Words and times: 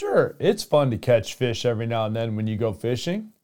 Sure, 0.00 0.34
it's 0.38 0.64
fun 0.64 0.90
to 0.92 0.96
catch 0.96 1.34
fish 1.34 1.66
every 1.66 1.84
now 1.84 2.06
and 2.06 2.16
then 2.16 2.34
when 2.34 2.46
you 2.46 2.56
go 2.56 2.72
fishing, 2.72 3.34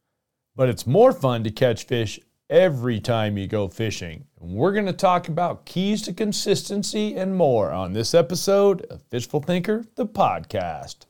but 0.54 0.70
it's 0.70 0.86
more 0.86 1.12
fun 1.12 1.44
to 1.44 1.50
catch 1.50 1.84
fish 1.84 2.18
every 2.48 2.98
time 2.98 3.36
you 3.36 3.46
go 3.46 3.68
fishing. 3.68 4.24
And 4.40 4.54
we're 4.54 4.72
going 4.72 4.86
to 4.86 4.94
talk 4.94 5.28
about 5.28 5.66
keys 5.66 6.00
to 6.04 6.14
consistency 6.14 7.14
and 7.14 7.36
more 7.36 7.72
on 7.72 7.92
this 7.92 8.14
episode 8.14 8.86
of 8.86 9.02
Fishful 9.10 9.42
Thinker, 9.42 9.84
the 9.96 10.06
podcast. 10.06 11.04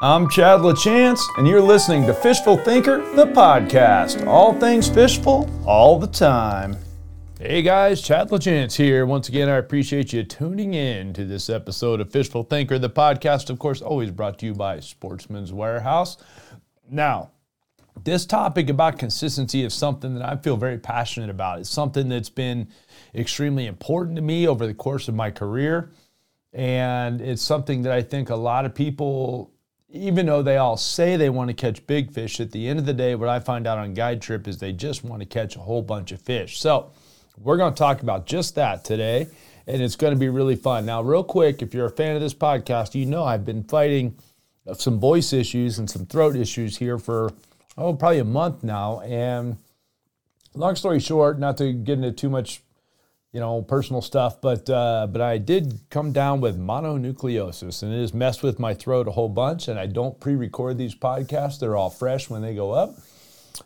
I'm 0.00 0.30
Chad 0.30 0.60
LaChance, 0.60 1.22
and 1.36 1.48
you're 1.48 1.60
listening 1.60 2.06
to 2.06 2.14
Fishful 2.14 2.58
Thinker, 2.58 2.98
the 3.16 3.26
podcast. 3.26 4.24
All 4.24 4.54
things 4.54 4.88
fishful, 4.88 5.50
all 5.66 5.98
the 5.98 6.06
time. 6.06 6.76
Hey 7.38 7.60
guys, 7.60 8.00
Chad 8.00 8.30
LaChance 8.30 8.76
here. 8.76 9.04
Once 9.04 9.28
again, 9.28 9.50
I 9.50 9.56
appreciate 9.56 10.10
you 10.10 10.24
tuning 10.24 10.72
in 10.72 11.12
to 11.12 11.26
this 11.26 11.50
episode 11.50 12.00
of 12.00 12.10
Fishful 12.10 12.44
Thinker, 12.44 12.78
the 12.78 12.88
podcast, 12.88 13.50
of 13.50 13.58
course, 13.58 13.82
always 13.82 14.10
brought 14.10 14.38
to 14.38 14.46
you 14.46 14.54
by 14.54 14.80
Sportsman's 14.80 15.52
Warehouse. 15.52 16.16
Now, 16.90 17.32
this 18.02 18.24
topic 18.24 18.70
about 18.70 18.98
consistency 18.98 19.64
is 19.64 19.74
something 19.74 20.14
that 20.14 20.26
I 20.26 20.36
feel 20.36 20.56
very 20.56 20.78
passionate 20.78 21.28
about. 21.28 21.58
It's 21.58 21.68
something 21.68 22.08
that's 22.08 22.30
been 22.30 22.68
extremely 23.14 23.66
important 23.66 24.16
to 24.16 24.22
me 24.22 24.48
over 24.48 24.66
the 24.66 24.72
course 24.72 25.06
of 25.06 25.14
my 25.14 25.30
career. 25.30 25.90
And 26.54 27.20
it's 27.20 27.42
something 27.42 27.82
that 27.82 27.92
I 27.92 28.00
think 28.00 28.30
a 28.30 28.34
lot 28.34 28.64
of 28.64 28.74
people, 28.74 29.52
even 29.90 30.24
though 30.24 30.42
they 30.42 30.56
all 30.56 30.78
say 30.78 31.18
they 31.18 31.28
want 31.28 31.48
to 31.48 31.54
catch 31.54 31.86
big 31.86 32.10
fish, 32.10 32.40
at 32.40 32.50
the 32.50 32.66
end 32.66 32.78
of 32.78 32.86
the 32.86 32.94
day, 32.94 33.14
what 33.14 33.28
I 33.28 33.40
find 33.40 33.66
out 33.66 33.76
on 33.76 33.92
guide 33.92 34.22
trip 34.22 34.48
is 34.48 34.56
they 34.56 34.72
just 34.72 35.04
want 35.04 35.20
to 35.20 35.26
catch 35.26 35.54
a 35.54 35.60
whole 35.60 35.82
bunch 35.82 36.12
of 36.12 36.22
fish. 36.22 36.58
So 36.58 36.92
we're 37.38 37.56
going 37.56 37.72
to 37.72 37.78
talk 37.78 38.02
about 38.02 38.26
just 38.26 38.54
that 38.54 38.84
today. 38.84 39.28
And 39.68 39.82
it's 39.82 39.96
going 39.96 40.12
to 40.12 40.18
be 40.18 40.28
really 40.28 40.54
fun. 40.54 40.86
Now, 40.86 41.02
real 41.02 41.24
quick, 41.24 41.60
if 41.60 41.74
you're 41.74 41.86
a 41.86 41.90
fan 41.90 42.14
of 42.14 42.22
this 42.22 42.34
podcast, 42.34 42.94
you 42.94 43.04
know 43.04 43.24
I've 43.24 43.44
been 43.44 43.64
fighting 43.64 44.16
some 44.74 45.00
voice 45.00 45.32
issues 45.32 45.78
and 45.78 45.90
some 45.90 46.06
throat 46.06 46.36
issues 46.36 46.76
here 46.76 46.98
for 46.98 47.32
oh, 47.76 47.94
probably 47.94 48.18
a 48.18 48.24
month 48.24 48.62
now. 48.62 49.00
And 49.00 49.58
long 50.54 50.76
story 50.76 51.00
short, 51.00 51.38
not 51.38 51.56
to 51.58 51.72
get 51.72 51.94
into 51.94 52.12
too 52.12 52.30
much, 52.30 52.62
you 53.32 53.40
know, 53.40 53.62
personal 53.62 54.00
stuff, 54.02 54.40
but 54.40 54.68
uh, 54.70 55.06
but 55.10 55.20
I 55.20 55.38
did 55.38 55.80
come 55.90 56.12
down 56.12 56.40
with 56.40 56.58
mononucleosis, 56.58 57.82
and 57.82 57.92
it 57.92 58.00
has 58.00 58.14
messed 58.14 58.42
with 58.42 58.58
my 58.58 58.72
throat 58.72 59.08
a 59.08 59.12
whole 59.12 59.28
bunch. 59.28 59.68
And 59.68 59.78
I 59.78 59.86
don't 59.86 60.18
pre-record 60.18 60.78
these 60.78 60.94
podcasts; 60.94 61.58
they're 61.60 61.76
all 61.76 61.90
fresh 61.90 62.30
when 62.30 62.42
they 62.42 62.54
go 62.54 62.72
up. 62.72 62.96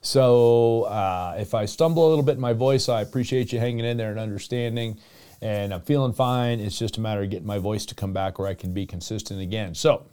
So 0.01 0.83
uh, 0.83 1.37
if 1.39 1.55
I 1.55 1.65
stumble 1.65 2.07
a 2.07 2.11
little 2.11 2.25
bit 2.25 2.37
in 2.37 2.41
my 2.41 2.53
voice, 2.53 2.89
I 2.89 3.03
appreciate 3.03 3.53
you 3.53 3.59
hanging 3.59 3.85
in 3.85 3.97
there 3.97 4.11
and 4.11 4.19
understanding. 4.19 4.99
And 5.43 5.73
I'm 5.73 5.81
feeling 5.81 6.13
fine. 6.13 6.61
It's 6.61 6.79
just 6.79 6.99
a 6.99 7.01
matter 7.01 7.23
of 7.23 7.31
getting 7.31 7.47
my 7.47 7.59
voice 7.59 7.87
to 7.87 7.95
come 7.95 8.13
back 8.13 8.39
where 8.39 8.49
I 8.49 8.55
can 8.55 8.75
be 8.75 8.87
consistent 8.87 9.41
again. 9.41 9.75
So 9.75 10.07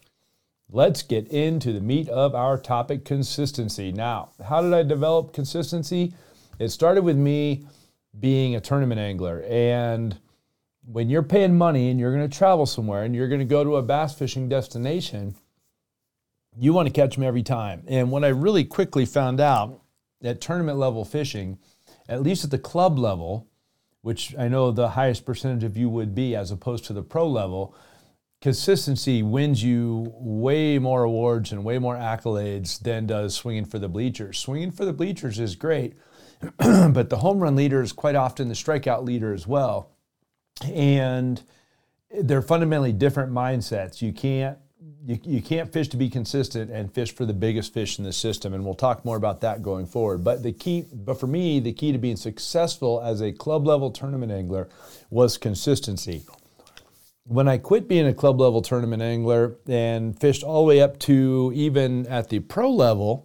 Let's 0.69 1.01
get 1.01 1.29
into 1.29 1.71
the 1.71 1.79
meat 1.79 2.09
of 2.09 2.35
our 2.35 2.57
topic 2.57 3.05
consistency. 3.05 3.93
Now, 3.93 4.31
how 4.45 4.61
did 4.61 4.73
I 4.73 4.83
develop 4.83 5.31
consistency? 5.31 6.13
It 6.59 6.69
started 6.69 7.05
with 7.05 7.15
me 7.15 7.65
being 8.19 8.53
a 8.53 8.59
tournament 8.59 8.99
angler. 8.99 9.45
And 9.47 10.17
when 10.83 11.09
you're 11.09 11.23
paying 11.23 11.57
money 11.57 11.89
and 11.89 11.97
you're 11.97 12.13
going 12.13 12.29
to 12.29 12.37
travel 12.37 12.65
somewhere 12.65 13.03
and 13.03 13.15
you're 13.15 13.29
going 13.29 13.39
to 13.39 13.45
go 13.45 13.63
to 13.63 13.77
a 13.77 13.81
bass 13.81 14.13
fishing 14.13 14.49
destination, 14.49 15.35
you 16.59 16.73
want 16.73 16.87
to 16.87 16.93
catch 16.93 17.15
them 17.15 17.23
every 17.23 17.43
time. 17.43 17.83
And 17.87 18.11
what 18.11 18.23
I 18.23 18.29
really 18.29 18.63
quickly 18.63 19.05
found 19.05 19.39
out 19.39 19.81
at 20.23 20.41
tournament 20.41 20.77
level 20.77 21.05
fishing, 21.05 21.59
at 22.09 22.23
least 22.23 22.43
at 22.43 22.51
the 22.51 22.57
club 22.57 22.97
level, 22.97 23.47
which 24.01 24.35
I 24.37 24.47
know 24.47 24.71
the 24.71 24.89
highest 24.89 25.25
percentage 25.25 25.63
of 25.63 25.77
you 25.77 25.89
would 25.89 26.15
be 26.15 26.35
as 26.35 26.51
opposed 26.51 26.85
to 26.85 26.93
the 26.93 27.03
pro 27.03 27.27
level, 27.27 27.75
consistency 28.41 29.23
wins 29.23 29.63
you 29.63 30.11
way 30.15 30.79
more 30.79 31.03
awards 31.03 31.51
and 31.51 31.63
way 31.63 31.79
more 31.79 31.95
accolades 31.95 32.79
than 32.79 33.05
does 33.05 33.35
swinging 33.35 33.65
for 33.65 33.79
the 33.79 33.89
bleachers. 33.89 34.37
Swinging 34.37 34.71
for 34.71 34.85
the 34.85 34.93
bleachers 34.93 35.39
is 35.39 35.55
great, 35.55 35.95
but 36.57 37.09
the 37.09 37.17
home 37.17 37.39
run 37.39 37.55
leader 37.55 37.81
is 37.81 37.91
quite 37.91 38.15
often 38.15 38.47
the 38.47 38.53
strikeout 38.53 39.03
leader 39.03 39.33
as 39.33 39.45
well. 39.47 39.91
And 40.63 41.41
they're 42.09 42.41
fundamentally 42.41 42.93
different 42.93 43.31
mindsets. 43.31 44.01
You 44.01 44.13
can't 44.13 44.57
you, 45.05 45.19
you 45.23 45.41
can't 45.41 45.71
fish 45.71 45.87
to 45.89 45.97
be 45.97 46.09
consistent 46.09 46.71
and 46.71 46.93
fish 46.93 47.13
for 47.13 47.25
the 47.25 47.33
biggest 47.33 47.73
fish 47.73 47.97
in 47.97 48.03
the 48.03 48.13
system 48.13 48.53
and 48.53 48.63
we'll 48.63 48.73
talk 48.73 49.05
more 49.05 49.17
about 49.17 49.41
that 49.41 49.61
going 49.61 49.85
forward. 49.85 50.23
But 50.23 50.43
the 50.43 50.51
key 50.51 50.85
but 50.93 51.19
for 51.19 51.27
me 51.27 51.59
the 51.59 51.73
key 51.73 51.91
to 51.91 51.97
being 51.97 52.15
successful 52.15 53.01
as 53.01 53.21
a 53.21 53.31
club 53.31 53.67
level 53.67 53.91
tournament 53.91 54.31
angler 54.31 54.69
was 55.09 55.37
consistency. 55.37 56.23
When 57.23 57.47
I 57.47 57.57
quit 57.57 57.87
being 57.87 58.07
a 58.07 58.13
club 58.13 58.39
level 58.39 58.61
tournament 58.61 59.01
angler 59.01 59.57
and 59.67 60.17
fished 60.19 60.43
all 60.43 60.63
the 60.63 60.67
way 60.67 60.81
up 60.81 60.97
to 60.99 61.51
even 61.53 62.07
at 62.07 62.29
the 62.29 62.39
pro 62.39 62.71
level, 62.71 63.23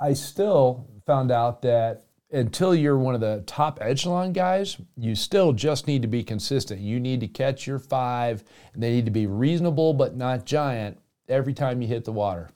I 0.00 0.14
still 0.14 0.88
found 1.06 1.30
out 1.30 1.62
that 1.62 2.04
until 2.32 2.74
you're 2.74 2.98
one 2.98 3.14
of 3.14 3.20
the 3.20 3.42
top 3.46 3.78
echelon 3.80 4.32
guys, 4.32 4.78
you 4.96 5.14
still 5.14 5.52
just 5.52 5.86
need 5.86 6.02
to 6.02 6.08
be 6.08 6.24
consistent. 6.24 6.80
You 6.80 6.98
need 6.98 7.20
to 7.20 7.28
catch 7.28 7.66
your 7.66 7.78
five, 7.78 8.42
and 8.74 8.82
they 8.82 8.90
need 8.90 9.04
to 9.04 9.10
be 9.10 9.26
reasonable 9.26 9.94
but 9.94 10.16
not 10.16 10.44
giant 10.44 10.98
every 11.28 11.54
time 11.54 11.82
you 11.82 11.88
hit 11.88 12.04
the 12.04 12.12
water. 12.12 12.50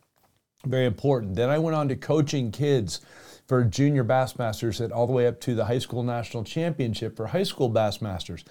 Very 0.65 0.87
important. 0.87 1.37
Then 1.37 1.51
I 1.51 1.59
went 1.59 1.77
on 1.77 1.89
to 1.89 1.97
coaching 1.97 2.51
kids 2.51 3.01
for 3.47 3.63
junior 3.63 4.05
Bassmasters 4.05 4.81
and 4.81 4.93
all 4.93 5.07
the 5.07 5.13
way 5.13 5.27
up 5.27 5.41
to 5.43 5.55
the 5.55 5.67
high 5.67 5.79
school 5.79 6.03
national 6.03 6.43
championship 6.43 7.17
for 7.17 7.29
high 7.29 7.45
school 7.45 7.71
Bassmasters 7.71 8.43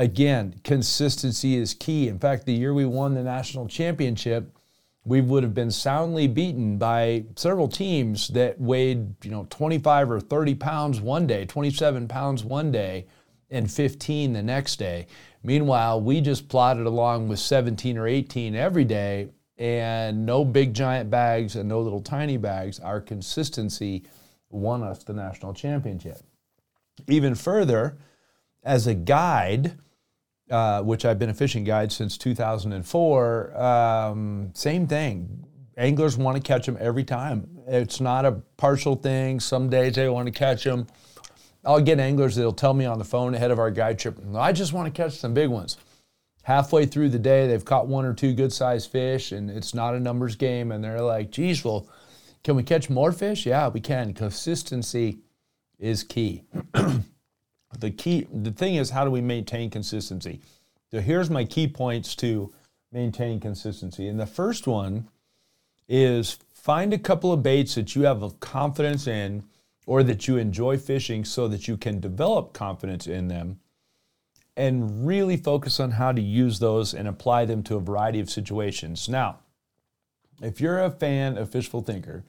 again, 0.00 0.54
consistency 0.64 1.56
is 1.56 1.74
key. 1.74 2.08
In 2.08 2.18
fact, 2.18 2.46
the 2.46 2.54
year 2.54 2.72
we 2.72 2.86
won 2.86 3.14
the 3.14 3.22
national 3.22 3.68
championship, 3.68 4.50
we 5.04 5.20
would 5.20 5.42
have 5.42 5.54
been 5.54 5.70
soundly 5.70 6.28
beaten 6.28 6.76
by 6.76 7.24
several 7.36 7.68
teams 7.68 8.28
that 8.28 8.60
weighed, 8.60 9.24
you 9.24 9.30
know, 9.30 9.46
25 9.50 10.10
or 10.10 10.20
30 10.20 10.54
pounds 10.56 11.00
one 11.00 11.26
day, 11.26 11.46
27 11.46 12.06
pounds 12.06 12.44
one 12.44 12.70
day, 12.70 13.06
and 13.50 13.70
15 13.70 14.32
the 14.32 14.42
next 14.42 14.76
day. 14.76 15.06
Meanwhile, 15.42 16.02
we 16.02 16.20
just 16.20 16.48
plodded 16.48 16.86
along 16.86 17.28
with 17.28 17.38
17 17.38 17.96
or 17.96 18.06
18 18.06 18.54
every 18.54 18.84
day 18.84 19.28
and 19.56 20.24
no 20.24 20.44
big 20.44 20.74
giant 20.74 21.10
bags 21.10 21.56
and 21.56 21.68
no 21.68 21.80
little 21.80 22.00
tiny 22.00 22.36
bags. 22.36 22.78
Our 22.78 23.00
consistency 23.00 24.04
won 24.50 24.82
us 24.82 25.02
the 25.02 25.12
national 25.12 25.54
championship. 25.54 26.20
Even 27.08 27.34
further, 27.34 27.96
as 28.62 28.86
a 28.86 28.94
guide, 28.94 29.78
uh, 30.50 30.82
which 30.82 31.04
I've 31.04 31.18
been 31.18 31.30
a 31.30 31.34
fishing 31.34 31.64
guide 31.64 31.92
since 31.92 32.18
2004, 32.18 33.62
um, 33.62 34.50
same 34.54 34.86
thing. 34.86 35.46
Anglers 35.76 36.16
want 36.16 36.36
to 36.36 36.42
catch 36.42 36.66
them 36.66 36.76
every 36.80 37.04
time. 37.04 37.48
It's 37.66 38.00
not 38.00 38.24
a 38.24 38.32
partial 38.56 38.96
thing. 38.96 39.40
Some 39.40 39.70
days 39.70 39.94
they 39.94 40.08
want 40.08 40.26
to 40.26 40.32
catch 40.32 40.64
them. 40.64 40.86
I'll 41.64 41.80
get 41.80 42.00
anglers 42.00 42.36
that'll 42.36 42.52
tell 42.52 42.74
me 42.74 42.84
on 42.84 42.98
the 42.98 43.04
phone 43.04 43.34
ahead 43.34 43.50
of 43.50 43.58
our 43.58 43.70
guide 43.70 43.98
trip, 43.98 44.18
I 44.34 44.52
just 44.52 44.72
want 44.72 44.92
to 44.92 45.02
catch 45.02 45.18
some 45.18 45.34
big 45.34 45.48
ones. 45.48 45.76
Halfway 46.42 46.86
through 46.86 47.10
the 47.10 47.18
day, 47.18 47.46
they've 47.46 47.64
caught 47.64 47.86
one 47.86 48.04
or 48.04 48.14
two 48.14 48.32
good 48.32 48.52
sized 48.52 48.90
fish, 48.90 49.30
and 49.30 49.50
it's 49.50 49.74
not 49.74 49.94
a 49.94 50.00
numbers 50.00 50.36
game. 50.36 50.72
And 50.72 50.82
they're 50.82 51.02
like, 51.02 51.30
geez, 51.30 51.62
well, 51.64 51.86
can 52.42 52.56
we 52.56 52.62
catch 52.62 52.88
more 52.88 53.12
fish? 53.12 53.44
Yeah, 53.44 53.68
we 53.68 53.80
can. 53.80 54.14
Consistency 54.14 55.18
is 55.78 56.02
key. 56.02 56.44
the 57.78 57.90
key 57.90 58.26
the 58.32 58.50
thing 58.50 58.74
is 58.74 58.90
how 58.90 59.04
do 59.04 59.10
we 59.10 59.20
maintain 59.20 59.70
consistency? 59.70 60.40
So 60.90 61.00
here's 61.00 61.30
my 61.30 61.44
key 61.44 61.68
points 61.68 62.14
to 62.16 62.52
maintain 62.92 63.40
consistency. 63.40 64.08
And 64.08 64.18
the 64.18 64.26
first 64.26 64.66
one 64.66 65.08
is 65.88 66.38
find 66.52 66.92
a 66.92 66.98
couple 66.98 67.32
of 67.32 67.42
baits 67.42 67.76
that 67.76 67.94
you 67.94 68.02
have 68.02 68.40
confidence 68.40 69.06
in 69.06 69.44
or 69.86 70.02
that 70.02 70.28
you 70.28 70.36
enjoy 70.36 70.78
fishing 70.78 71.24
so 71.24 71.48
that 71.48 71.68
you 71.68 71.76
can 71.76 72.00
develop 72.00 72.52
confidence 72.52 73.06
in 73.06 73.28
them 73.28 73.60
and 74.56 75.06
really 75.06 75.36
focus 75.36 75.80
on 75.80 75.92
how 75.92 76.12
to 76.12 76.20
use 76.20 76.58
those 76.58 76.92
and 76.92 77.08
apply 77.08 77.44
them 77.44 77.62
to 77.62 77.76
a 77.76 77.80
variety 77.80 78.20
of 78.20 78.28
situations. 78.28 79.08
Now 79.08 79.38
if 80.42 80.60
you're 80.60 80.82
a 80.82 80.90
fan 80.90 81.36
of 81.36 81.50
fishful 81.50 81.82
thinker 81.82 82.24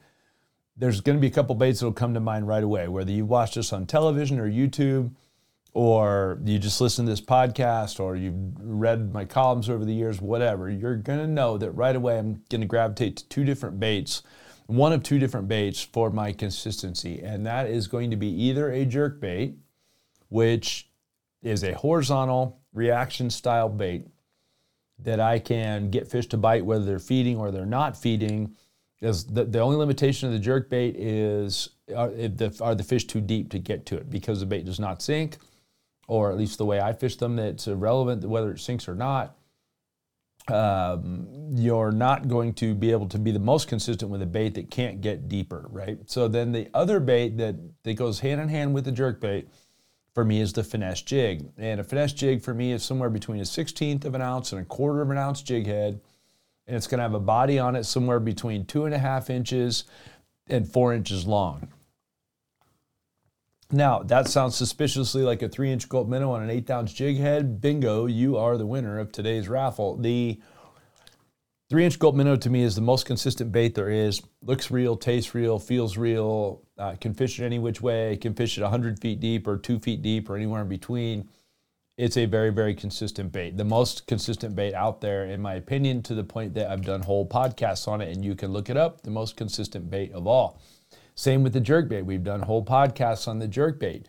there's 0.76 1.00
going 1.00 1.16
to 1.16 1.20
be 1.20 1.26
a 1.26 1.30
couple 1.30 1.54
baits 1.54 1.80
that'll 1.80 1.92
come 1.92 2.14
to 2.14 2.20
mind 2.20 2.46
right 2.46 2.64
away 2.64 2.88
whether 2.88 3.10
you 3.10 3.24
watched 3.24 3.56
us 3.56 3.72
on 3.72 3.86
television 3.86 4.38
or 4.38 4.48
youtube 4.48 5.10
or 5.74 6.38
you 6.44 6.58
just 6.58 6.80
listen 6.80 7.06
to 7.06 7.10
this 7.10 7.20
podcast 7.20 7.98
or 7.98 8.14
you've 8.14 8.34
read 8.58 9.12
my 9.12 9.24
columns 9.24 9.70
over 9.70 9.84
the 9.84 9.94
years, 9.94 10.20
whatever, 10.20 10.68
you're 10.68 10.96
going 10.96 11.18
to 11.18 11.26
know 11.26 11.56
that 11.56 11.70
right 11.70 11.96
away 11.96 12.18
I'm 12.18 12.42
going 12.50 12.60
to 12.60 12.66
gravitate 12.66 13.16
to 13.18 13.28
two 13.28 13.44
different 13.44 13.80
baits, 13.80 14.22
one 14.66 14.92
of 14.92 15.02
two 15.02 15.18
different 15.18 15.48
baits 15.48 15.82
for 15.82 16.10
my 16.10 16.32
consistency. 16.32 17.20
And 17.22 17.46
that 17.46 17.68
is 17.68 17.86
going 17.86 18.10
to 18.10 18.16
be 18.16 18.28
either 18.28 18.70
a 18.70 18.84
jerk 18.84 19.20
bait, 19.20 19.54
which 20.28 20.90
is 21.42 21.64
a 21.64 21.72
horizontal 21.72 22.60
reaction 22.74 23.30
style 23.30 23.68
bait 23.68 24.06
that 24.98 25.20
I 25.20 25.38
can 25.38 25.90
get 25.90 26.06
fish 26.06 26.26
to 26.28 26.36
bite 26.36 26.64
whether 26.64 26.84
they're 26.84 26.98
feeding 26.98 27.38
or 27.38 27.50
they're 27.50 27.66
not 27.66 27.96
feeding. 27.96 28.54
Is 29.00 29.24
the, 29.24 29.44
the 29.44 29.58
only 29.58 29.76
limitation 29.76 30.28
of 30.28 30.32
the 30.32 30.38
jerk 30.38 30.70
bait 30.70 30.94
is 30.96 31.70
uh, 31.90 32.02
are 32.02 32.08
the, 32.10 32.56
are 32.60 32.74
the 32.74 32.84
fish 32.84 33.04
too 33.06 33.20
deep 33.20 33.50
to 33.50 33.58
get 33.58 33.84
to 33.86 33.96
it 33.96 34.08
because 34.10 34.38
the 34.38 34.46
bait 34.46 34.64
does 34.64 34.78
not 34.78 35.02
sink 35.02 35.38
or 36.12 36.30
at 36.30 36.36
least 36.36 36.58
the 36.58 36.66
way 36.66 36.78
I 36.78 36.92
fish 36.92 37.16
them, 37.16 37.36
that's 37.36 37.66
irrelevant 37.66 38.22
whether 38.26 38.52
it 38.52 38.60
sinks 38.60 38.86
or 38.86 38.94
not. 38.94 39.34
Um, 40.48 41.26
you're 41.54 41.90
not 41.90 42.28
going 42.28 42.52
to 42.54 42.74
be 42.74 42.90
able 42.90 43.08
to 43.08 43.18
be 43.18 43.30
the 43.30 43.38
most 43.38 43.66
consistent 43.66 44.10
with 44.10 44.20
a 44.20 44.26
bait 44.26 44.54
that 44.56 44.70
can't 44.70 45.00
get 45.00 45.30
deeper, 45.30 45.66
right? 45.70 45.98
So 46.10 46.28
then 46.28 46.52
the 46.52 46.68
other 46.74 47.00
bait 47.00 47.38
that, 47.38 47.56
that 47.84 47.94
goes 47.94 48.20
hand 48.20 48.42
in 48.42 48.48
hand 48.48 48.74
with 48.74 48.84
the 48.84 48.92
jerk 48.92 49.22
bait 49.22 49.48
for 50.12 50.22
me 50.22 50.42
is 50.42 50.52
the 50.52 50.62
finesse 50.62 51.00
jig. 51.00 51.48
And 51.56 51.80
a 51.80 51.84
finesse 51.84 52.12
jig 52.12 52.42
for 52.42 52.52
me 52.52 52.72
is 52.72 52.82
somewhere 52.82 53.08
between 53.08 53.40
a 53.40 53.44
16th 53.44 54.04
of 54.04 54.14
an 54.14 54.20
ounce 54.20 54.52
and 54.52 54.60
a 54.60 54.66
quarter 54.66 55.00
of 55.00 55.08
an 55.08 55.16
ounce 55.16 55.40
jig 55.40 55.66
head. 55.66 55.98
And 56.66 56.76
it's 56.76 56.86
going 56.86 56.98
to 56.98 57.04
have 57.04 57.14
a 57.14 57.20
body 57.20 57.58
on 57.58 57.74
it 57.74 57.84
somewhere 57.84 58.20
between 58.20 58.66
two 58.66 58.84
and 58.84 58.94
a 58.94 58.98
half 58.98 59.30
inches 59.30 59.84
and 60.46 60.70
four 60.70 60.92
inches 60.92 61.26
long. 61.26 61.68
Now, 63.74 64.02
that 64.02 64.28
sounds 64.28 64.54
suspiciously 64.54 65.22
like 65.22 65.40
a 65.40 65.48
three 65.48 65.72
inch 65.72 65.88
Gulp 65.88 66.06
minnow 66.06 66.30
on 66.32 66.42
an 66.42 66.50
eight 66.50 66.70
ounce 66.70 66.92
jig 66.92 67.16
head. 67.16 67.62
Bingo, 67.62 68.04
you 68.04 68.36
are 68.36 68.58
the 68.58 68.66
winner 68.66 68.98
of 68.98 69.10
today's 69.10 69.48
raffle. 69.48 69.96
The 69.96 70.38
three 71.70 71.86
inch 71.86 71.98
Gulp 71.98 72.14
minnow 72.14 72.36
to 72.36 72.50
me 72.50 72.62
is 72.62 72.74
the 72.74 72.82
most 72.82 73.06
consistent 73.06 73.50
bait 73.50 73.74
there 73.74 73.88
is. 73.88 74.20
Looks 74.42 74.70
real, 74.70 74.94
tastes 74.94 75.34
real, 75.34 75.58
feels 75.58 75.96
real, 75.96 76.60
uh, 76.76 76.96
can 77.00 77.14
fish 77.14 77.40
it 77.40 77.46
any 77.46 77.58
which 77.58 77.80
way, 77.80 78.18
can 78.18 78.34
fish 78.34 78.58
it 78.58 78.62
100 78.62 79.00
feet 79.00 79.20
deep 79.20 79.46
or 79.46 79.56
two 79.56 79.78
feet 79.78 80.02
deep 80.02 80.28
or 80.28 80.36
anywhere 80.36 80.60
in 80.60 80.68
between. 80.68 81.30
It's 81.96 82.18
a 82.18 82.26
very, 82.26 82.50
very 82.50 82.74
consistent 82.74 83.32
bait. 83.32 83.56
The 83.56 83.64
most 83.64 84.06
consistent 84.06 84.54
bait 84.54 84.74
out 84.74 85.00
there, 85.00 85.24
in 85.24 85.40
my 85.40 85.54
opinion, 85.54 86.02
to 86.02 86.14
the 86.14 86.24
point 86.24 86.52
that 86.54 86.70
I've 86.70 86.84
done 86.84 87.00
whole 87.00 87.26
podcasts 87.26 87.88
on 87.88 88.02
it 88.02 88.14
and 88.14 88.22
you 88.22 88.34
can 88.34 88.52
look 88.52 88.68
it 88.68 88.76
up. 88.76 89.00
The 89.00 89.10
most 89.10 89.38
consistent 89.38 89.88
bait 89.88 90.12
of 90.12 90.26
all. 90.26 90.60
Same 91.14 91.42
with 91.42 91.52
the 91.52 91.60
jerk 91.60 91.88
bait. 91.88 92.02
We've 92.02 92.24
done 92.24 92.40
whole 92.40 92.64
podcasts 92.64 93.28
on 93.28 93.38
the 93.38 93.48
jerk 93.48 93.78
bait. 93.78 94.06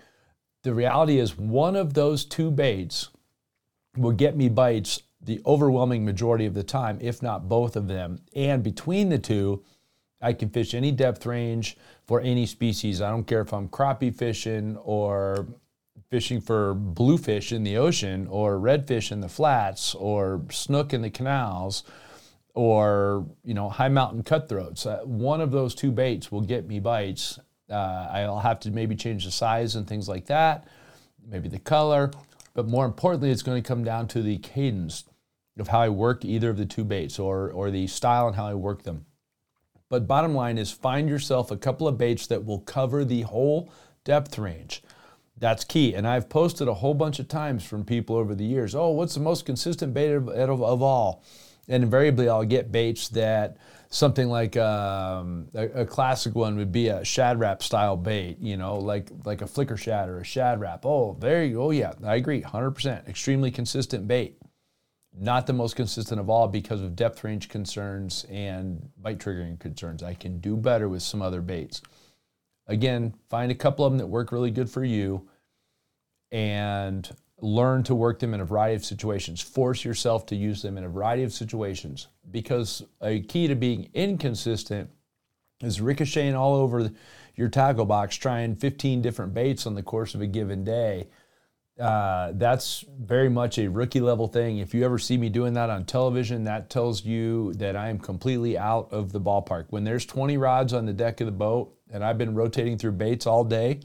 The 0.64 0.74
reality 0.74 1.20
is, 1.20 1.38
one 1.38 1.76
of 1.76 1.94
those 1.94 2.24
two 2.24 2.50
baits 2.50 3.10
will 3.98 4.14
get 4.14 4.38
me 4.38 4.50
bites 4.50 5.02
the 5.22 5.42
overwhelming 5.46 6.06
majority 6.06 6.46
of 6.46 6.54
the 6.54 6.64
time, 6.64 6.98
if 7.02 7.22
not 7.22 7.48
both 7.48 7.76
of 7.76 7.88
them. 7.88 8.20
And 8.36 8.64
between 8.64 9.10
the 9.10 9.20
two, 9.20 9.64
I 10.22 10.34
can 10.34 10.50
fish 10.50 10.74
any 10.74 10.92
depth 10.92 11.26
range 11.26 11.78
for 12.08 12.22
any 12.22 12.46
species. 12.46 13.02
I 13.02 13.10
don't 13.10 13.26
care 13.26 13.42
if 13.42 13.54
I'm 13.54 13.68
crappie 13.68 14.16
fishing 14.16 14.78
or 14.78 15.48
fishing 16.10 16.40
for 16.40 16.74
bluefish 16.74 17.52
in 17.52 17.64
the 17.64 17.78
ocean 17.78 18.28
or 18.28 18.58
redfish 18.58 19.12
in 19.12 19.20
the 19.20 19.30
flats 19.30 19.96
or 19.96 20.42
snook 20.50 20.94
in 20.94 21.02
the 21.02 21.10
canals 21.10 21.84
or 22.54 23.26
you 23.44 23.54
know 23.54 23.70
high 23.70 23.90
mountain 23.90 24.24
cutthroats. 24.24 24.86
Uh, 24.86 25.00
one 25.04 25.42
of 25.42 25.52
those 25.52 25.74
two 25.76 25.92
baits 25.92 26.32
will 26.32 26.42
get 26.42 26.68
me 26.68 26.80
bites. 26.80 27.40
Uh, 27.70 28.08
I'll 28.12 28.40
have 28.40 28.60
to 28.62 28.72
maybe 28.72 28.96
change 28.96 29.26
the 29.26 29.32
size 29.32 29.76
and 29.76 29.88
things 29.88 30.08
like 30.08 30.28
that, 30.28 30.68
maybe 31.26 31.50
the 31.50 31.60
color, 31.60 32.12
but 32.54 32.68
more 32.68 32.86
importantly, 32.86 33.32
it's 33.32 33.42
going 33.42 33.62
to 33.62 33.68
come 33.68 33.84
down 33.84 34.08
to 34.10 34.22
the 34.22 34.38
cadence 34.38 35.06
of 35.58 35.70
how 35.70 35.82
I 35.82 35.90
work 35.90 36.26
either 36.26 36.50
of 36.50 36.58
the 36.58 36.66
two 36.66 36.84
baits 36.84 37.20
or 37.20 37.52
or 37.52 37.72
the 37.72 37.88
style 37.88 38.28
and 38.28 38.36
how 38.36 38.46
I 38.46 38.54
work 38.54 38.84
them. 38.84 39.06
But 39.90 40.08
bottom 40.08 40.34
line 40.34 40.58
is 40.58 40.72
find 40.72 41.08
yourself 41.08 41.52
a 41.52 41.58
couple 41.58 41.88
of 41.88 41.98
baits 41.98 42.26
that 42.28 42.46
will 42.46 42.60
cover 42.60 43.06
the 43.06 43.22
whole 43.22 43.72
depth 44.04 44.38
range. 44.38 44.82
That's 45.38 45.64
key. 45.64 45.94
And 45.94 46.08
I've 46.08 46.30
posted 46.30 46.68
a 46.68 46.74
whole 46.76 46.94
bunch 46.94 47.20
of 47.20 47.28
times 47.28 47.64
from 47.64 47.84
people 47.84 48.16
over 48.16 48.34
the 48.34 48.46
years. 48.46 48.76
Oh, 48.76 48.90
what's 48.90 49.14
the 49.14 49.20
most 49.20 49.46
consistent 49.46 49.94
bait 49.94 50.12
of, 50.12 50.30
of, 50.30 50.64
of 50.64 50.82
all? 50.82 51.24
And 51.68 51.83
invariably 51.83 52.30
I'll 52.30 52.44
get 52.44 52.71
baits 52.71 53.10
that 53.10 53.57
something 53.89 54.27
like 54.27 54.57
um, 54.57 55.48
a, 55.54 55.81
a, 55.81 55.86
classic 55.86 56.33
one 56.33 56.57
would 56.57 56.71
be 56.71 56.88
a 56.88 57.06
Shad 57.06 57.39
Rap 57.39 57.62
style 57.62 57.95
bait, 57.95 58.39
you 58.39 58.57
know, 58.57 58.77
like 58.80 59.10
like 59.24 59.42
a 59.42 59.48
flicker 59.48 59.77
shad 59.77 60.10
or 60.10 60.19
a 60.19 60.24
Shad 60.24 60.60
Rap. 60.60 60.86
Oh, 60.86 61.15
there 61.19 61.44
you 61.44 61.56
go. 61.56 61.63
Oh, 61.65 61.71
yeah, 61.71 61.94
I 62.04 62.15
agree, 62.15 62.42
100%. 62.42 63.07
Extremely 63.07 63.51
consistent 63.51 64.07
bait. 64.07 64.39
Not 65.15 65.45
the 65.45 65.54
most 65.54 65.75
consistent 65.75 66.19
of 66.19 66.27
all 66.27 66.48
because 66.48 66.81
of 66.81 66.95
depth 66.95 67.24
range 67.24 67.48
concerns 67.50 68.25
and 68.31 68.89
bite 69.00 69.19
triggering 69.19 69.59
concerns. 69.59 70.01
I 70.01 70.16
can 70.16 70.39
do 70.39 70.57
better 70.57 70.89
with 70.89 71.04
some 71.04 71.21
other 71.21 71.42
baits. 71.42 71.81
Again, 72.66 73.13
find 73.30 73.51
a 73.51 73.56
couple 73.56 73.86
of 73.86 73.92
them 73.92 74.00
that 74.00 74.07
work 74.07 74.31
really 74.31 74.50
good 74.50 74.71
for 74.71 74.83
you 74.83 75.30
and 76.31 77.07
learn 77.44 77.84
to 77.84 77.94
work 77.94 78.19
them 78.19 78.34
in 78.34 78.40
a 78.40 78.45
variety 78.45 78.75
of 78.75 78.86
situations. 78.86 79.42
Force 79.42 79.84
yourself 79.84 80.25
to 80.28 80.36
use 80.36 80.62
them 80.62 80.78
in 80.78 80.86
a 80.86 80.90
variety 80.90 81.24
of 81.24 81.34
situations 81.34 82.07
because 82.31 82.84
a 83.01 83.19
key 83.19 83.48
to 83.48 83.56
being 83.56 83.90
inconsistent 83.94 84.90
is 85.62 85.81
ricocheting 85.81 86.36
all 86.36 86.56
over 86.56 86.90
your 87.36 87.50
tackle 87.50 87.86
box, 87.86 88.16
trying 88.16 88.56
15 88.56 89.01
different 89.01 89.34
baits 89.34 89.68
on 89.68 89.75
the 89.75 89.84
course 89.84 90.16
of 90.16 90.22
a 90.22 90.28
given 90.28 90.63
day. 90.63 91.10
Uh, 91.78 92.31
that's 92.36 92.86
very 92.98 93.30
much 93.30 93.57
a 93.57 93.68
rookie 93.68 94.00
level 94.00 94.28
thing. 94.28 94.60
If 94.60 94.74
you 94.74 94.86
ever 94.86 94.98
see 94.98 95.18
me 95.18 95.28
doing 95.28 95.54
that 95.56 95.69
on 95.69 95.84
television, 95.86 96.45
that 96.45 96.69
tells 96.69 97.04
you 97.04 97.54
that 97.56 97.75
I 97.75 97.90
am 97.90 98.00
completely 98.00 98.57
out 98.57 98.94
of 98.94 99.12
the 99.12 99.19
ballpark. 99.19 99.66
When 99.69 99.84
there's 99.84 100.06
20 100.06 100.38
rods 100.38 100.72
on 100.72 100.86
the 100.86 100.94
deck 100.94 101.19
of 101.19 101.25
the 101.25 101.31
boat 101.31 101.75
and 101.92 102.06
I've 102.06 102.18
been 102.18 102.36
rotating 102.36 102.78
through 102.78 102.94
baits 102.94 103.28
all 103.28 103.44
day, 103.44 103.81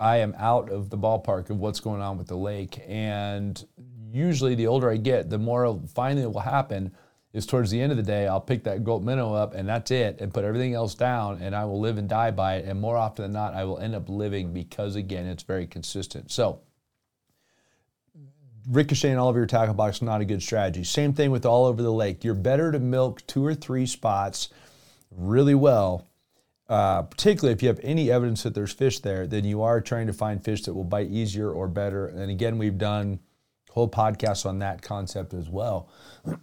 I 0.00 0.16
am 0.16 0.34
out 0.38 0.70
of 0.70 0.88
the 0.88 0.96
ballpark 0.96 1.50
of 1.50 1.58
what's 1.58 1.78
going 1.78 2.00
on 2.00 2.16
with 2.16 2.26
the 2.26 2.36
lake. 2.36 2.82
And 2.88 3.62
usually, 4.10 4.54
the 4.54 4.66
older 4.66 4.90
I 4.90 4.96
get, 4.96 5.28
the 5.28 5.38
more 5.38 5.78
finally 5.94 6.26
will 6.26 6.40
happen 6.40 6.92
is 7.32 7.46
towards 7.46 7.70
the 7.70 7.80
end 7.80 7.92
of 7.92 7.96
the 7.96 8.02
day, 8.02 8.26
I'll 8.26 8.40
pick 8.40 8.64
that 8.64 8.82
Gulp 8.82 9.04
minnow 9.04 9.34
up 9.34 9.54
and 9.54 9.68
that's 9.68 9.92
it 9.92 10.20
and 10.20 10.34
put 10.34 10.44
everything 10.44 10.74
else 10.74 10.96
down 10.96 11.40
and 11.40 11.54
I 11.54 11.64
will 11.64 11.78
live 11.78 11.96
and 11.96 12.08
die 12.08 12.32
by 12.32 12.56
it. 12.56 12.64
And 12.64 12.80
more 12.80 12.96
often 12.96 13.22
than 13.22 13.32
not, 13.32 13.54
I 13.54 13.64
will 13.64 13.78
end 13.78 13.94
up 13.94 14.08
living 14.08 14.52
because, 14.52 14.96
again, 14.96 15.26
it's 15.26 15.44
very 15.44 15.66
consistent. 15.66 16.32
So, 16.32 16.62
ricocheting 18.68 19.18
all 19.18 19.28
over 19.28 19.38
your 19.38 19.46
tackle 19.46 19.74
box 19.74 19.96
is 19.96 20.02
not 20.02 20.20
a 20.20 20.24
good 20.24 20.42
strategy. 20.42 20.82
Same 20.82 21.12
thing 21.12 21.30
with 21.30 21.46
all 21.46 21.66
over 21.66 21.82
the 21.82 21.92
lake. 21.92 22.24
You're 22.24 22.34
better 22.34 22.72
to 22.72 22.80
milk 22.80 23.24
two 23.26 23.44
or 23.44 23.54
three 23.54 23.86
spots 23.86 24.48
really 25.10 25.54
well 25.54 26.09
uh, 26.70 27.02
particularly 27.02 27.52
if 27.52 27.62
you 27.62 27.68
have 27.68 27.80
any 27.82 28.12
evidence 28.12 28.44
that 28.44 28.54
there's 28.54 28.72
fish 28.72 29.00
there, 29.00 29.26
then 29.26 29.44
you 29.44 29.60
are 29.60 29.80
trying 29.80 30.06
to 30.06 30.12
find 30.12 30.42
fish 30.42 30.62
that 30.62 30.72
will 30.72 30.84
bite 30.84 31.10
easier 31.10 31.50
or 31.50 31.66
better. 31.66 32.06
And 32.06 32.30
again, 32.30 32.58
we've 32.58 32.78
done 32.78 33.18
whole 33.70 33.88
podcasts 33.88 34.46
on 34.46 34.60
that 34.60 34.80
concept 34.80 35.34
as 35.34 35.48
well. 35.48 35.88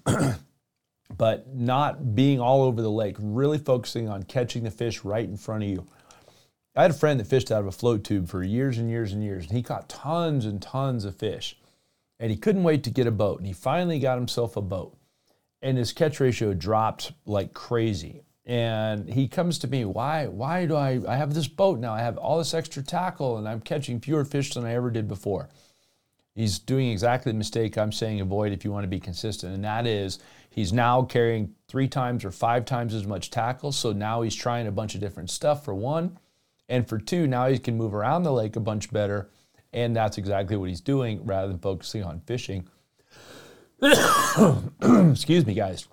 but 1.18 1.56
not 1.56 2.14
being 2.14 2.42
all 2.42 2.64
over 2.64 2.82
the 2.82 2.92
lake, 2.92 3.16
really 3.20 3.58
focusing 3.58 4.10
on 4.10 4.24
catching 4.24 4.64
the 4.64 4.72
fish 4.72 5.06
right 5.06 5.24
in 5.24 5.38
front 5.38 5.64
of 5.64 5.70
you. 5.70 5.88
I 6.76 6.82
had 6.82 6.92
a 6.92 6.96
friend 6.96 7.22
that 7.22 7.28
fished 7.28 7.50
out 7.50 7.62
of 7.62 7.68
a 7.68 7.72
float 7.72 8.04
tube 8.04 8.28
for 8.28 8.44
years 8.44 8.78
and 8.78 8.90
years 8.90 9.14
and 9.14 9.24
years, 9.24 9.46
and 9.48 9.56
he 9.56 9.64
caught 9.64 9.88
tons 9.88 10.46
and 10.46 10.62
tons 10.62 11.06
of 11.06 11.16
fish. 11.16 11.58
And 12.20 12.32
he 12.32 12.38
couldn't 12.38 12.64
wait 12.64 12.84
to 12.84 12.90
get 12.90 13.08
a 13.08 13.12
boat, 13.12 13.38
and 13.38 13.48
he 13.48 13.54
finally 13.54 14.00
got 14.00 14.18
himself 14.18 14.58
a 14.58 14.62
boat. 14.62 14.98
And 15.62 15.78
his 15.78 15.94
catch 15.94 16.20
ratio 16.20 16.54
dropped 16.54 17.14
like 17.26 17.54
crazy 17.54 18.24
and 18.48 19.10
he 19.10 19.28
comes 19.28 19.60
to 19.60 19.68
me 19.68 19.84
why 19.84 20.26
why 20.26 20.66
do 20.66 20.76
i 20.76 21.02
i 21.08 21.16
have 21.18 21.34
this 21.34 21.50
boat 21.50 21.80
now. 21.80 21.94
I 21.94 22.00
have 22.00 22.18
all 22.18 22.38
this 22.38 22.54
extra 22.54 22.82
tackle 22.82 23.38
and 23.38 23.48
i'm 23.48 23.60
catching 23.60 24.00
fewer 24.00 24.26
fish 24.26 24.54
than 24.54 24.66
i 24.66 24.74
ever 24.74 24.90
did 24.90 25.08
before. 25.08 25.50
He's 26.34 26.58
doing 26.58 26.90
exactly 26.90 27.32
the 27.32 27.38
mistake 27.38 27.78
i'm 27.78 27.92
saying 27.92 28.22
avoid 28.22 28.54
if 28.54 28.64
you 28.64 28.72
want 28.72 28.86
to 28.86 28.90
be 28.90 29.02
consistent. 29.02 29.54
And 29.54 29.64
that 29.66 29.86
is 29.86 30.20
he's 30.50 30.72
now 30.72 31.04
carrying 31.04 31.54
three 31.68 31.90
times 31.90 32.24
or 32.24 32.32
five 32.32 32.64
times 32.64 32.94
as 32.94 33.06
much 33.06 33.30
tackle. 33.30 33.74
So 33.74 33.92
now 33.92 34.22
he's 34.22 34.36
trying 34.36 34.66
a 34.66 34.72
bunch 34.72 34.96
of 34.96 35.02
different 35.02 35.30
stuff 35.30 35.66
for 35.66 35.76
one. 35.76 36.18
And 36.70 36.88
for 36.88 36.98
two 36.98 37.28
now 37.28 37.48
he 37.48 37.60
can 37.60 37.76
move 37.76 37.94
around 37.94 38.24
the 38.24 38.32
lake 38.32 38.56
a 38.56 38.62
bunch 38.62 38.92
better. 38.92 39.30
And 39.74 39.94
that's 39.94 40.18
exactly 40.18 40.56
what 40.56 40.70
he's 40.70 40.80
doing 40.80 41.26
rather 41.26 41.50
than 41.50 41.60
focusing 41.60 42.04
on 42.04 42.22
fishing. 42.22 42.70
Excuse 45.12 45.46
me 45.46 45.54
guys 45.54 45.86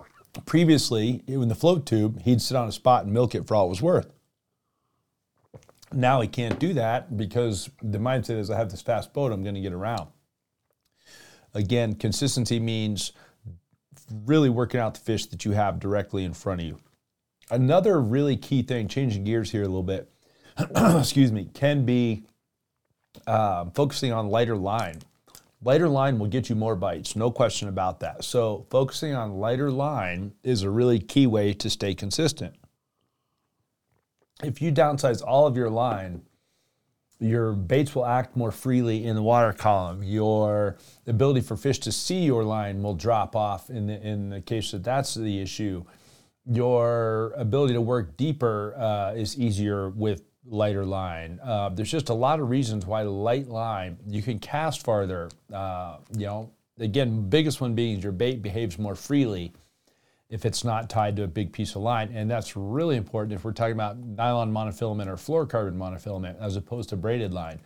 Previously, 0.47 1.23
in 1.27 1.49
the 1.49 1.55
float 1.55 1.87
tube, 1.87 2.23
he'd 2.23 2.43
sit 2.43 2.57
on 2.57 2.69
a 2.69 2.73
spot 2.73 3.05
and 3.05 3.13
milk 3.13 3.35
it 3.35 3.47
for 3.47 3.55
all 3.55 3.67
it 3.67 3.71
was 3.71 3.83
worth. 3.83 4.13
Now 5.93 6.21
he 6.21 6.29
can't 6.29 6.59
do 6.59 6.75
that 6.75 7.17
because 7.17 7.71
the 7.81 7.99
mindset 7.99 8.39
is 8.39 8.51
I 8.51 8.57
have 8.57 8.71
this 8.71 8.83
fast 8.83 9.13
boat, 9.13 9.33
I'm 9.33 9.43
going 9.43 9.55
to 9.55 9.61
get 9.61 9.73
around. 9.73 10.09
Again, 11.55 11.95
consistency 11.95 12.59
means 12.59 13.13
really 14.27 14.51
working 14.51 14.81
out 14.81 14.95
the 14.95 15.01
fish 15.01 15.27
that 15.27 15.45
you 15.45 15.53
have 15.53 15.79
directly 15.79 16.25
in 16.25 16.35
front 16.35 16.61
of 16.61 16.67
you. 16.67 16.81
Another 17.51 18.01
really 18.01 18.37
key 18.37 18.63
thing, 18.63 18.89
changing 18.89 19.25
gears 19.25 19.51
here 19.53 19.63
a 19.63 19.67
little 19.67 19.83
bit, 19.83 20.11
excuse 20.77 21.31
me, 21.31 21.49
can 21.55 21.85
be 21.85 22.25
uh, 23.27 23.67
focusing 23.75 24.13
on 24.13 24.29
lighter 24.29 24.57
line. 24.57 25.01
Lighter 25.65 25.89
line 25.89 26.19
will 26.19 26.27
get 26.27 26.51
you 26.51 26.57
more 26.57 26.77
bites, 26.77 27.17
no 27.17 27.31
question 27.31 27.69
about 27.69 28.01
that. 28.01 28.23
So, 28.23 28.67
focusing 28.69 29.15
on 29.15 29.39
lighter 29.39 29.71
line 29.71 30.35
is 30.43 30.63
a 30.63 30.69
really 30.69 30.99
key 30.99 31.27
way 31.27 31.55
to 31.55 31.71
stay 31.71 31.95
consistent. 31.95 32.55
If 34.43 34.61
you 34.61 34.71
downsize 34.71 35.23
all 35.27 35.47
of 35.47 35.57
your 35.57 35.71
line, 35.71 36.23
your 37.19 37.53
baits 37.53 37.95
will 37.95 38.05
act 38.05 38.37
more 38.37 38.51
freely 38.53 39.07
in 39.07 39.17
the 39.17 39.23
water 39.23 39.55
column. 39.55 40.03
Your 40.03 40.77
ability 41.07 41.41
for 41.41 41.57
fish 41.57 41.79
to 41.81 41.93
see 41.93 42.25
your 42.25 42.45
line 42.45 42.83
will 42.83 42.95
drop 42.95 43.35
off 43.35 43.71
in 43.71 43.87
the, 43.87 44.07
in 44.07 44.29
the 44.29 44.43
case 44.43 44.73
that 44.73 44.85
that's 44.85 45.15
the 45.15 45.41
issue. 45.41 45.83
Your 46.45 47.33
ability 47.37 47.73
to 47.73 47.81
work 47.81 48.19
deeper 48.19 48.75
uh, 48.77 49.15
is 49.15 49.39
easier 49.39 49.89
with 49.89 50.23
lighter 50.47 50.85
line. 50.85 51.41
Uh, 51.43 51.69
there's 51.71 51.91
just 51.91 52.09
a 52.09 52.15
lot 52.15 52.41
of 52.41 52.49
reasons 52.51 52.87
why 52.87 53.03
light 53.03 53.49
line 53.49 53.97
you 54.07 54.23
can 54.23 54.39
cast 54.39 54.85
farther. 54.85 55.31
Uh, 55.53 55.99
you 56.17 56.27
know, 56.27 56.51
again, 56.79 57.29
biggest 57.29 57.61
one 57.61 57.75
being 57.75 58.01
your 58.01 58.13
bait 58.13 58.43
behaves 58.43 58.79
more 58.79 58.95
freely 58.95 59.53
if 60.31 60.45
it's 60.45 60.65
not 60.65 60.91
tied 60.91 61.17
to 61.17 61.23
a 61.23 61.29
big 61.29 61.53
piece 61.53 61.77
of 61.77 61.83
line. 61.83 62.11
And 62.15 62.31
that's 62.31 62.57
really 62.57 62.97
important 62.97 63.33
if 63.33 63.45
we're 63.45 63.53
talking 63.53 63.75
about 63.75 63.99
nylon 63.99 64.53
monofilament 64.53 65.07
or 65.07 65.17
fluorocarbon 65.17 65.77
monofilament 65.77 66.41
as 66.41 66.57
opposed 66.57 66.89
to 66.91 66.97
braided 66.97 67.33
line. 67.33 67.61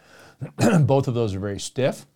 Both 0.80 1.08
of 1.08 1.14
those 1.14 1.34
are 1.34 1.40
very 1.40 1.60
stiff 1.60 2.06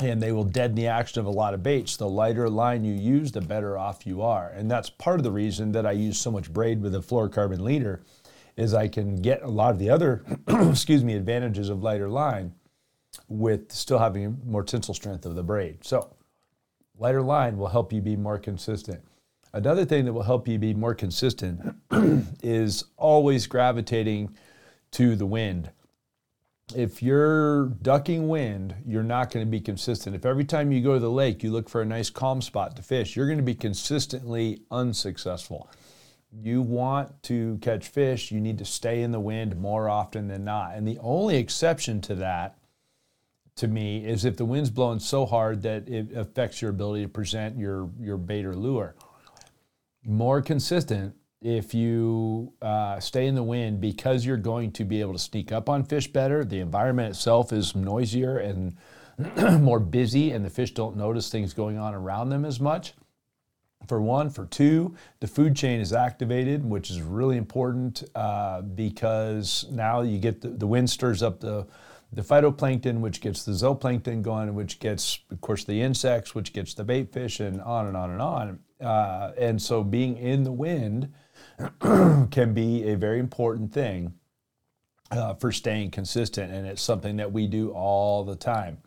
and 0.00 0.20
they 0.20 0.32
will 0.32 0.44
deaden 0.44 0.74
the 0.74 0.88
action 0.88 1.20
of 1.20 1.26
a 1.26 1.30
lot 1.30 1.54
of 1.54 1.62
baits. 1.62 1.96
The 1.96 2.08
lighter 2.08 2.50
line 2.50 2.84
you 2.84 2.94
use, 2.94 3.30
the 3.30 3.40
better 3.40 3.78
off 3.78 4.06
you 4.06 4.22
are. 4.22 4.48
And 4.48 4.68
that's 4.68 4.90
part 4.90 5.20
of 5.20 5.24
the 5.24 5.30
reason 5.30 5.72
that 5.72 5.86
I 5.86 5.92
use 5.92 6.18
so 6.18 6.32
much 6.32 6.52
braid 6.52 6.82
with 6.82 6.94
a 6.94 6.98
fluorocarbon 6.98 7.60
leader 7.60 8.02
is 8.56 8.74
I 8.74 8.88
can 8.88 9.16
get 9.16 9.42
a 9.42 9.48
lot 9.48 9.70
of 9.70 9.78
the 9.78 9.90
other, 9.90 10.24
excuse 10.48 11.02
me, 11.04 11.14
advantages 11.14 11.68
of 11.68 11.82
lighter 11.82 12.08
line 12.08 12.54
with 13.28 13.72
still 13.72 13.98
having 13.98 14.40
more 14.44 14.62
tensile 14.62 14.94
strength 14.94 15.26
of 15.26 15.34
the 15.34 15.42
braid. 15.42 15.84
So 15.84 16.14
lighter 16.98 17.22
line 17.22 17.56
will 17.58 17.68
help 17.68 17.92
you 17.92 18.00
be 18.00 18.16
more 18.16 18.38
consistent. 18.38 19.02
Another 19.52 19.84
thing 19.84 20.04
that 20.04 20.12
will 20.12 20.22
help 20.22 20.48
you 20.48 20.58
be 20.58 20.74
more 20.74 20.94
consistent 20.94 21.76
is 22.42 22.84
always 22.96 23.46
gravitating 23.46 24.36
to 24.92 25.16
the 25.16 25.26
wind 25.26 25.70
if 26.74 27.02
you're 27.02 27.66
ducking 27.82 28.28
wind, 28.28 28.74
you're 28.86 29.02
not 29.02 29.30
going 29.30 29.44
to 29.44 29.50
be 29.50 29.60
consistent. 29.60 30.16
If 30.16 30.24
every 30.24 30.44
time 30.44 30.72
you 30.72 30.80
go 30.80 30.94
to 30.94 31.00
the 31.00 31.10
lake, 31.10 31.42
you 31.42 31.50
look 31.50 31.68
for 31.68 31.82
a 31.82 31.84
nice 31.84 32.08
calm 32.08 32.40
spot 32.40 32.76
to 32.76 32.82
fish, 32.82 33.16
you're 33.16 33.26
going 33.26 33.38
to 33.38 33.44
be 33.44 33.54
consistently 33.54 34.62
unsuccessful. 34.70 35.68
You 36.42 36.62
want 36.62 37.22
to 37.24 37.58
catch 37.58 37.88
fish, 37.88 38.30
you 38.32 38.40
need 38.40 38.58
to 38.58 38.64
stay 38.64 39.02
in 39.02 39.12
the 39.12 39.20
wind 39.20 39.56
more 39.56 39.88
often 39.88 40.28
than 40.28 40.44
not. 40.44 40.74
And 40.74 40.86
the 40.86 40.98
only 41.00 41.36
exception 41.36 42.00
to 42.02 42.14
that, 42.16 42.58
to 43.56 43.68
me, 43.68 44.04
is 44.04 44.24
if 44.24 44.36
the 44.36 44.44
wind's 44.44 44.70
blowing 44.70 44.98
so 44.98 45.26
hard 45.26 45.62
that 45.62 45.88
it 45.88 46.12
affects 46.16 46.60
your 46.60 46.70
ability 46.70 47.04
to 47.04 47.08
present 47.08 47.56
your, 47.56 47.88
your 48.00 48.16
bait 48.16 48.44
or 48.44 48.56
lure. 48.56 48.96
More 50.04 50.42
consistent 50.42 51.14
if 51.40 51.74
you 51.74 52.52
uh, 52.62 52.98
stay 52.98 53.26
in 53.26 53.34
the 53.34 53.42
wind 53.42 53.80
because 53.80 54.26
you're 54.26 54.36
going 54.36 54.72
to 54.72 54.84
be 54.84 55.00
able 55.00 55.12
to 55.12 55.18
sneak 55.18 55.52
up 55.52 55.68
on 55.68 55.84
fish 55.84 56.08
better. 56.08 56.44
The 56.44 56.60
environment 56.60 57.10
itself 57.10 57.52
is 57.52 57.76
noisier 57.76 58.38
and 58.38 58.76
more 59.62 59.78
busy, 59.78 60.32
and 60.32 60.44
the 60.44 60.50
fish 60.50 60.72
don't 60.72 60.96
notice 60.96 61.30
things 61.30 61.54
going 61.54 61.78
on 61.78 61.94
around 61.94 62.30
them 62.30 62.44
as 62.44 62.58
much. 62.58 62.94
For 63.86 64.00
one, 64.00 64.30
for 64.30 64.46
two, 64.46 64.94
the 65.20 65.26
food 65.26 65.54
chain 65.54 65.80
is 65.80 65.92
activated, 65.92 66.64
which 66.64 66.90
is 66.90 67.02
really 67.02 67.36
important 67.36 68.04
uh, 68.14 68.62
because 68.62 69.66
now 69.70 70.02
you 70.02 70.18
get 70.18 70.40
the, 70.40 70.48
the 70.48 70.66
wind 70.66 70.88
stirs 70.90 71.22
up 71.22 71.40
the 71.40 71.66
the 72.14 72.22
phytoplankton, 72.22 73.00
which 73.00 73.20
gets 73.20 73.44
the 73.44 73.52
zooplankton 73.52 74.22
going, 74.22 74.54
which 74.54 74.78
gets, 74.78 75.18
of 75.30 75.40
course, 75.40 75.64
the 75.64 75.82
insects, 75.82 76.34
which 76.34 76.52
gets 76.52 76.74
the 76.74 76.84
bait 76.84 77.12
fish, 77.12 77.40
and 77.40 77.60
on 77.60 77.86
and 77.86 77.96
on 77.96 78.10
and 78.10 78.22
on. 78.22 78.58
Uh, 78.80 79.32
and 79.36 79.60
so, 79.60 79.82
being 79.82 80.16
in 80.16 80.44
the 80.44 80.52
wind 80.52 81.12
can 81.80 82.54
be 82.54 82.84
a 82.84 82.96
very 82.96 83.18
important 83.18 83.72
thing 83.72 84.14
uh, 85.10 85.34
for 85.34 85.52
staying 85.52 85.90
consistent, 85.90 86.52
and 86.52 86.66
it's 86.66 86.82
something 86.82 87.16
that 87.16 87.32
we 87.32 87.46
do 87.46 87.70
all 87.70 88.24
the 88.24 88.36
time. 88.36 88.78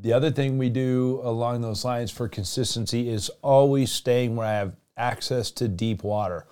The 0.00 0.14
other 0.14 0.30
thing 0.30 0.56
we 0.56 0.70
do 0.70 1.20
along 1.22 1.60
those 1.60 1.84
lines 1.84 2.10
for 2.10 2.26
consistency 2.26 3.10
is 3.10 3.30
always 3.42 3.92
staying 3.92 4.34
where 4.34 4.46
I 4.46 4.54
have 4.54 4.76
access 4.96 5.50
to 5.52 5.68
deep 5.68 6.02
water. 6.02 6.46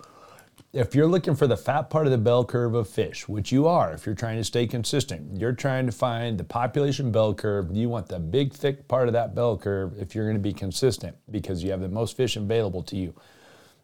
If 0.71 0.93
you're 0.93 1.07
looking 1.07 1.35
for 1.35 1.47
the 1.47 1.57
fat 1.57 1.89
part 1.89 2.05
of 2.05 2.11
the 2.11 2.19
bell 2.19 2.45
curve 2.45 2.75
of 2.75 2.87
fish, 2.87 3.27
which 3.27 3.51
you 3.51 3.67
are 3.67 3.91
if 3.91 4.05
you're 4.05 4.13
trying 4.13 4.37
to 4.37 4.43
stay 4.43 4.67
consistent, 4.67 5.39
you're 5.39 5.53
trying 5.53 5.87
to 5.87 5.91
find 5.91 6.37
the 6.37 6.43
population 6.43 7.11
bell 7.11 7.33
curve. 7.33 7.75
You 7.75 7.89
want 7.89 8.07
the 8.07 8.19
big, 8.19 8.53
thick 8.53 8.87
part 8.87 9.07
of 9.07 9.13
that 9.13 9.33
bell 9.33 9.57
curve 9.57 9.93
if 9.99 10.13
you're 10.13 10.25
going 10.25 10.37
to 10.37 10.41
be 10.41 10.53
consistent 10.53 11.17
because 11.31 11.63
you 11.63 11.71
have 11.71 11.81
the 11.81 11.89
most 11.89 12.15
fish 12.15 12.35
available 12.35 12.83
to 12.83 12.95
you 12.95 13.15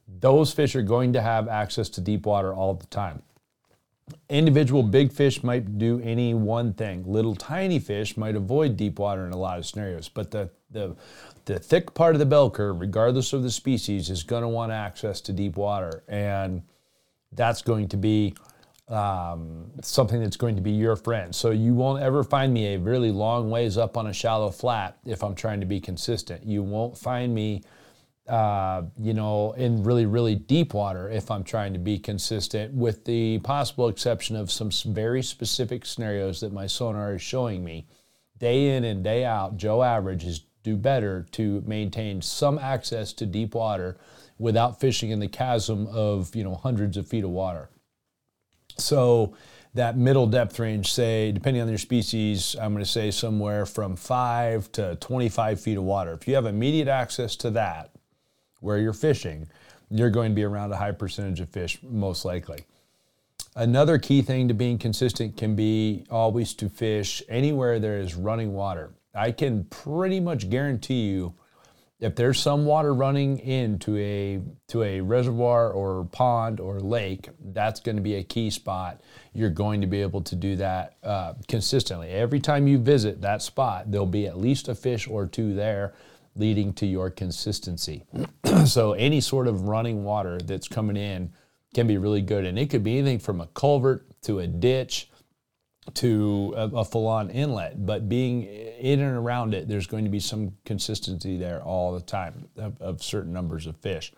those 0.07 0.53
fish 0.53 0.75
are 0.75 0.81
going 0.81 1.13
to 1.13 1.22
have 1.22 1.48
access 1.48 1.89
to 1.89 2.01
deep 2.01 2.25
water 2.25 2.53
all 2.53 2.74
the 2.74 2.86
time. 2.88 3.22
Individual 4.30 4.84
big 4.84 5.12
fish 5.12 5.44
might 5.44 5.78
do 5.78 6.00
any 6.02 6.34
one 6.34 6.74
thing. 6.74 7.04
Little 7.06 7.36
tiny 7.36 7.80
fish 7.80 8.18
might 8.18 8.36
avoid 8.36 8.78
deep 8.78 9.00
water 9.00 9.26
in 9.26 9.34
a 9.34 9.38
lot 9.38 9.58
of 9.58 9.66
scenarios, 9.66 10.10
but 10.10 10.30
the, 10.32 10.50
the, 10.70 10.96
the 11.46 11.58
thick 11.58 11.94
part 11.94 12.14
of 12.14 12.20
the 12.20 12.26
bell 12.26 12.52
curve, 12.52 12.80
regardless 12.80 13.34
of 13.34 13.42
the 13.42 13.50
species, 13.50 14.10
is 14.10 14.24
going 14.24 14.44
to 14.44 14.48
want 14.48 14.72
access 14.72 15.22
to 15.22 15.34
deep 15.34 15.58
water. 15.58 16.04
And 16.08 16.62
that's 17.32 17.62
going 17.62 17.88
to 17.90 17.98
be 17.98 18.36
um, 18.88 19.72
something 19.82 20.22
that's 20.22 20.38
going 20.38 20.56
to 20.56 20.62
be 20.62 20.72
your 20.72 20.96
friend. 20.96 21.34
So 21.34 21.50
you 21.52 21.74
won't 21.74 22.02
ever 22.04 22.24
find 22.24 22.54
me 22.54 22.76
a 22.76 22.80
really 22.80 23.12
long 23.12 23.50
ways 23.50 23.78
up 23.78 23.98
on 23.98 24.08
a 24.08 24.14
shallow 24.14 24.52
flat 24.52 24.98
if 25.06 25.24
I'm 25.24 25.36
trying 25.36 25.60
to 25.62 25.66
be 25.66 25.80
consistent. 25.80 26.46
You 26.46 26.62
won't 26.62 26.98
find 26.98 27.34
me 27.34 27.64
uh, 28.27 28.84
you 29.00 29.13
know, 29.13 29.51
in 29.53 29.84
really, 29.84 30.05
really 30.05 30.36
deep 30.36 30.74
water 30.74 31.10
if 31.10 31.29
I'm 31.29 31.44
trying 31.44 31.74
to 31.74 31.79
be 31.79 32.00
consistent, 32.00 32.74
with 32.74 33.05
the 33.05 33.39
possible 33.39 33.88
exception 33.88 34.36
of 34.36 34.51
some 34.51 34.72
very 34.86 35.22
specific 35.22 35.86
scenarios 35.86 36.39
that 36.39 36.51
my 36.51 36.65
sonar 36.65 37.13
is 37.13 37.22
showing 37.22 37.63
me. 37.63 37.88
Day 38.38 38.75
in 38.75 38.84
and 38.84 39.03
day 39.03 39.24
out, 39.24 39.58
Joe 39.58 39.84
averages 39.84 40.41
do 40.63 40.75
better 40.75 41.27
to 41.34 41.62
maintain 41.67 42.22
some 42.22 42.58
access 42.58 43.13
to 43.13 43.25
deep 43.25 43.53
water 43.53 43.98
without 44.39 44.79
fishing 44.79 45.12
in 45.12 45.20
the 45.20 45.27
chasm 45.27 45.88
of, 45.88 46.36
you 46.36 46.44
know, 46.44 46.55
hundreds 46.55 46.98
of 46.98 47.08
feet 47.08 47.24
of 47.24 47.29
water. 47.29 47.70
So, 48.77 49.36
that 49.75 49.98
middle 49.98 50.25
depth 50.25 50.58
range, 50.58 50.91
say, 50.91 51.34
depending 51.34 51.62
on 51.62 51.67
your 51.67 51.77
species, 51.77 52.55
I'm 52.60 52.74
going 52.74 52.84
to 52.84 52.89
say 52.89 53.12
somewhere 53.12 53.65
from 53.65 53.98
5 53.98 54.72
to 54.72 54.96
25 54.96 55.60
feet 55.60 55.77
of 55.77 55.84
water. 55.84 56.13
If 56.13 56.27
you 56.27 56.36
have 56.36 56.46
immediate 56.46 56.88
access 56.88 57.36
to 57.38 57.51
that, 57.51 57.95
where 58.60 58.78
you're 58.78 58.94
fishing, 58.94 59.48
you're 59.90 60.10
going 60.10 60.32
to 60.32 60.36
be 60.36 60.44
around 60.44 60.72
a 60.72 60.78
high 60.78 60.92
percentage 60.92 61.40
of 61.40 61.50
fish, 61.50 61.80
most 61.84 62.26
likely. 62.26 62.66
Another 63.56 63.98
key 63.98 64.22
thing 64.22 64.48
to 64.48 64.54
being 64.54 64.78
consistent 64.78 65.38
can 65.38 65.56
be 65.56 66.06
always 66.10 66.54
to 66.56 66.68
fish 66.68 67.24
anywhere 67.30 67.80
there 67.80 68.00
is 68.00 68.16
running 68.16 68.54
water. 68.54 68.92
I 69.14 69.32
can 69.32 69.64
pretty 69.66 70.20
much 70.20 70.50
guarantee 70.50 71.08
you 71.08 71.36
if 72.00 72.16
there's 72.16 72.40
some 72.40 72.66
water 72.66 72.94
running 72.94 73.40
into 73.40 73.98
a 73.98 74.42
to 74.68 74.84
a 74.84 75.00
reservoir 75.00 75.72
or 75.72 76.04
pond 76.06 76.60
or 76.60 76.80
lake, 76.82 77.30
that's 77.54 77.80
going 77.80 77.96
to 77.96 78.02
be 78.02 78.16
a 78.16 78.24
key 78.24 78.50
spot. 78.50 79.00
You're 79.34 79.50
going 79.50 79.80
to 79.82 79.88
be 79.88 80.02
able 80.02 80.22
to 80.24 80.36
do 80.36 80.58
that 80.58 80.98
uh, 81.04 81.34
consistently. 81.48 82.10
Every 82.10 82.42
time 82.42 82.68
you 82.68 82.78
visit 82.78 83.22
that 83.22 83.42
spot, 83.42 83.92
there'll 83.92 84.06
be 84.06 84.28
at 84.28 84.38
least 84.38 84.68
a 84.68 84.76
fish 84.76 85.08
or 85.08 85.26
two 85.26 85.54
there 85.54 85.94
leading 86.36 86.74
to 86.74 86.86
your 86.86 87.10
consistency. 87.10 88.04
so 88.65 88.94
any 88.94 89.22
sort 89.22 89.48
of 89.48 89.63
running 89.63 90.04
water 90.04 90.38
that's 90.39 90.68
coming 90.68 90.98
in 90.98 91.32
can 91.74 91.88
be 91.88 91.98
really 91.98 92.22
good. 92.22 92.46
And 92.46 92.58
it 92.58 92.70
could 92.70 92.84
be 92.84 92.98
anything 92.98 93.20
from 93.20 93.42
a 93.42 93.48
culvert 93.48 94.06
to 94.24 94.39
a 94.39 94.48
ditch 94.48 95.10
to 95.94 96.54
a, 96.58 96.68
a 96.68 96.86
full-on 96.86 97.30
inlet. 97.30 97.86
But 97.86 98.10
being 98.10 98.44
in 98.44 99.00
and 99.00 99.15
around 99.15 99.54
it, 99.54 99.68
there's 99.68 99.88
going 99.88 100.04
to 100.04 100.10
be 100.10 100.20
some 100.20 100.54
consistency 100.65 101.38
there 101.38 101.62
all 101.62 101.94
the 101.94 102.01
time 102.01 102.48
of, 102.58 102.82
of 102.82 103.04
certain 103.04 103.32
numbers 103.32 103.68
of 103.68 103.77
fish. 103.77 104.12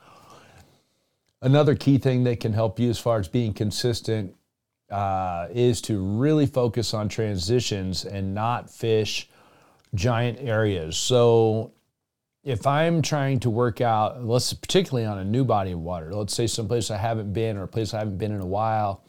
Another 1.41 1.75
key 1.75 1.97
thing 1.97 2.23
that 2.23 2.39
can 2.39 2.53
help 2.53 2.79
you 2.79 2.89
as 2.89 2.97
far 2.97 3.19
as 3.19 3.27
being 3.27 3.53
consistent 3.53 4.35
uh, 4.89 5.47
is 5.51 5.81
to 5.81 5.99
really 5.99 6.45
focus 6.45 6.93
on 6.93 7.09
transitions 7.09 8.05
and 8.05 8.33
not 8.33 8.69
fish 8.69 9.29
giant 9.93 10.39
areas. 10.39 10.97
So 10.97 11.73
if 12.47 12.65
I'm 12.65 13.01
trying 13.01 13.41
to 13.41 13.49
work 13.49 13.81
out, 13.81 14.23
let's 14.23 14.53
particularly 14.53 15.05
on 15.05 15.17
a 15.17 15.25
new 15.25 15.43
body 15.43 15.73
of 15.73 15.81
water, 15.81 16.15
let's 16.15 16.33
say 16.33 16.47
someplace 16.47 16.89
I 16.89 16.95
haven't 16.95 17.33
been 17.33 17.57
or 17.57 17.63
a 17.63 17.67
place 17.67 17.93
I 17.93 17.99
haven't 17.99 18.17
been 18.17 18.31
in 18.31 18.39
a 18.39 18.45
while, 18.45 19.03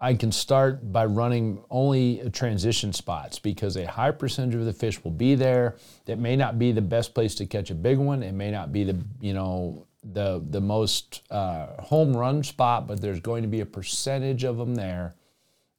I 0.00 0.14
can 0.14 0.32
start 0.32 0.90
by 0.90 1.04
running 1.04 1.62
only 1.68 2.22
transition 2.32 2.94
spots 2.94 3.38
because 3.38 3.76
a 3.76 3.84
high 3.84 4.12
percentage 4.12 4.54
of 4.54 4.64
the 4.64 4.72
fish 4.72 5.04
will 5.04 5.10
be 5.10 5.34
there. 5.34 5.76
It 6.06 6.18
may 6.18 6.36
not 6.36 6.58
be 6.58 6.72
the 6.72 6.80
best 6.80 7.12
place 7.12 7.34
to 7.34 7.44
catch 7.44 7.70
a 7.70 7.74
big 7.74 7.98
one. 7.98 8.22
It 8.22 8.32
may 8.32 8.50
not 8.50 8.72
be 8.72 8.84
the 8.84 8.98
you 9.20 9.34
know 9.34 9.86
the 10.02 10.42
the 10.48 10.60
most 10.60 11.20
uh, 11.30 11.66
home 11.82 12.16
run 12.16 12.42
spot, 12.42 12.86
but 12.86 12.98
there's 12.98 13.20
going 13.20 13.42
to 13.42 13.48
be 13.48 13.60
a 13.60 13.66
percentage 13.66 14.42
of 14.42 14.56
them 14.56 14.74
there, 14.74 15.14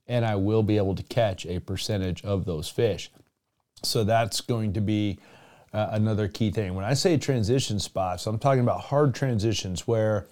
and 0.07 0.23
I 0.23 0.35
will 0.35 0.61
be 0.61 0.77
able 0.77 0.93
to 0.93 1.03
catch 1.03 1.47
a 1.47 1.59
percentage 1.59 2.23
of 2.23 2.45
those 2.45 2.69
fish. 2.69 3.09
So 3.83 4.03
that's 4.03 4.41
going 4.41 4.73
to 4.73 4.81
be 4.81 5.17
uh, 5.75 5.89
another 5.91 6.29
key 6.29 6.51
thing. 6.51 6.74
When 6.74 6.86
I 6.86 6.94
say 6.94 7.17
transition 7.17 7.79
spots, 7.79 8.25
I'm 8.27 8.39
talking 8.39 8.62
about 8.62 8.79
hard 8.79 9.13
transitions 9.13 9.86
where 9.86 10.25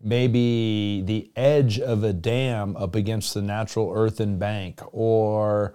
maybe 0.00 1.02
the 1.04 1.30
edge 1.34 1.80
of 1.80 2.04
a 2.04 2.12
dam 2.12 2.76
up 2.76 2.94
against 2.94 3.34
the 3.34 3.42
natural 3.42 3.92
earthen 3.92 4.38
bank 4.38 4.80
or 4.92 5.74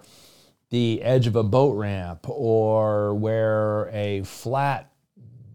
the 0.70 1.02
edge 1.02 1.26
of 1.26 1.36
a 1.36 1.42
boat 1.42 1.76
ramp 1.76 2.26
or 2.28 3.14
where 3.14 3.90
a 3.92 4.22
flat 4.22 4.90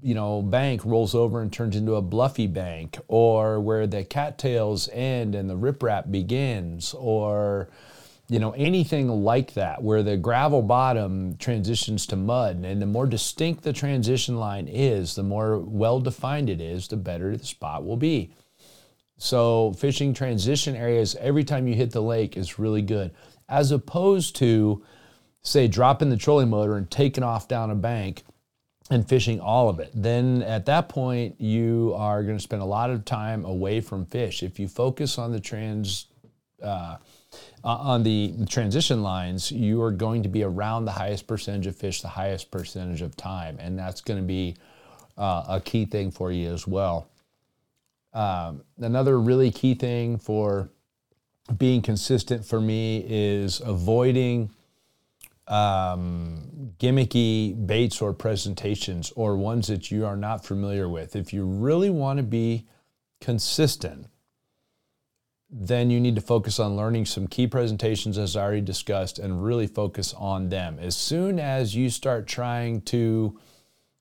you 0.04 0.14
know 0.16 0.42
bank 0.42 0.86
rolls 0.86 1.14
over 1.14 1.42
and 1.42 1.52
turns 1.52 1.76
into 1.76 1.96
a 1.96 2.02
bluffy 2.02 2.48
bank 2.48 2.98
or 3.08 3.60
where 3.60 3.86
the 3.88 4.04
cattails 4.04 4.88
end 4.94 5.36
and 5.36 5.50
the 5.50 5.58
riprap 5.58 6.12
begins 6.12 6.94
or 6.94 7.70
you 8.32 8.40
know, 8.40 8.52
anything 8.52 9.10
like 9.10 9.56
that, 9.56 9.84
where 9.84 10.04
the 10.04 10.16
gravel 10.16 10.62
bottom 10.62 11.36
transitions 11.36 12.08
to 12.08 12.16
mud. 12.16 12.64
And 12.64 12.82
the 12.82 12.86
more 12.86 13.06
distinct 13.06 13.62
the 13.62 13.74
transition 13.74 14.38
line 14.38 14.70
is, 14.70 15.16
the 15.16 15.24
more 15.24 15.60
well 15.60 16.00
defined 16.00 16.50
it 16.50 16.62
is, 16.62 16.88
the 16.88 16.96
better 16.96 17.36
the 17.36 17.44
spot 17.44 17.84
will 17.86 17.98
be. 17.98 18.32
So, 19.18 19.74
fishing 19.74 20.14
transition 20.14 20.78
areas 20.78 21.18
every 21.20 21.44
time 21.44 21.68
you 21.68 21.76
hit 21.76 21.92
the 21.92 22.02
lake 22.02 22.38
is 22.38 22.58
really 22.58 22.82
good, 22.82 23.12
as 23.50 23.74
opposed 23.74 24.38
to, 24.38 24.82
say, 25.44 25.68
dropping 25.68 26.10
the 26.10 26.16
trolling 26.16 26.52
motor 26.52 26.78
and 26.78 26.90
taking 26.90 27.26
off 27.26 27.50
down 27.50 27.70
a 27.70 27.76
bank 27.76 28.24
and 28.90 29.06
fishing 29.06 29.42
all 29.42 29.68
of 29.68 29.82
it. 29.82 29.92
Then 29.94 30.42
at 30.44 30.68
that 30.68 30.88
point, 30.88 31.42
you 31.42 31.94
are 31.98 32.24
going 32.24 32.38
to 32.38 32.44
spend 32.44 32.62
a 32.62 32.66
lot 32.66 32.92
of 32.92 33.04
time 33.04 33.44
away 33.44 33.82
from 33.82 34.06
fish. 34.06 34.42
If 34.42 34.58
you 34.58 34.70
focus 34.70 35.18
on 35.18 35.34
the 35.34 35.40
trans, 35.42 36.08
uh, 36.62 36.98
on 37.63 38.03
the 38.03 38.34
transition 38.50 39.03
lines, 39.03 39.51
you 39.51 39.82
are 39.82 39.91
going 39.91 40.24
to 40.24 40.30
be 40.30 40.44
around 40.44 40.86
the 40.86 40.91
highest 40.91 41.27
percentage 41.27 41.68
of 41.68 41.75
fish 41.75 42.01
the 42.01 42.08
highest 42.08 42.51
percentage 42.51 43.01
of 43.01 43.15
time. 43.15 43.58
And 43.60 43.77
that's 43.77 44.01
going 44.01 44.20
to 44.20 44.25
be 44.25 44.56
uh, 45.18 45.46
a 45.48 45.62
key 45.62 45.86
thing 45.86 46.12
for 46.12 46.32
you 46.32 46.51
as 46.51 46.68
well. 46.68 47.08
Um, 48.13 48.63
another 48.80 49.20
really 49.20 49.51
key 49.51 49.75
thing 49.75 50.18
for 50.18 50.70
being 51.58 51.82
consistent 51.82 52.46
for 52.46 52.60
me 52.60 53.06
is 53.08 53.62
avoiding 53.62 54.50
um, 55.48 56.74
gimmicky 56.80 57.68
baits 57.68 58.01
or 58.01 58.13
presentations 58.13 59.12
or 59.15 59.36
ones 59.36 59.68
that 59.68 59.91
you 59.91 60.06
are 60.06 60.15
not 60.15 60.46
familiar 60.46 60.88
with. 60.88 61.15
If 61.15 61.34
you 61.34 61.46
really 61.46 61.89
want 61.89 62.18
to 62.18 62.24
be 62.24 62.65
consistent, 63.20 64.08
then 65.51 65.89
you 65.89 66.00
need 66.00 66.15
to 66.15 66.22
focus 66.22 66.60
on 66.60 66.77
learning 66.77 67.05
some 67.05 67.27
key 67.27 67.46
presentations 67.46 68.17
as 68.17 68.38
I 68.38 68.41
already 68.41 68.62
discussed 68.62 69.20
and 69.20 69.43
really 69.43 69.67
focus 69.67 70.13
on 70.17 70.48
them. 70.50 70.77
As 70.79 70.96
soon 70.96 71.39
as 71.39 71.75
you 71.75 71.89
start 71.89 72.25
trying 72.25 72.81
to 72.84 73.38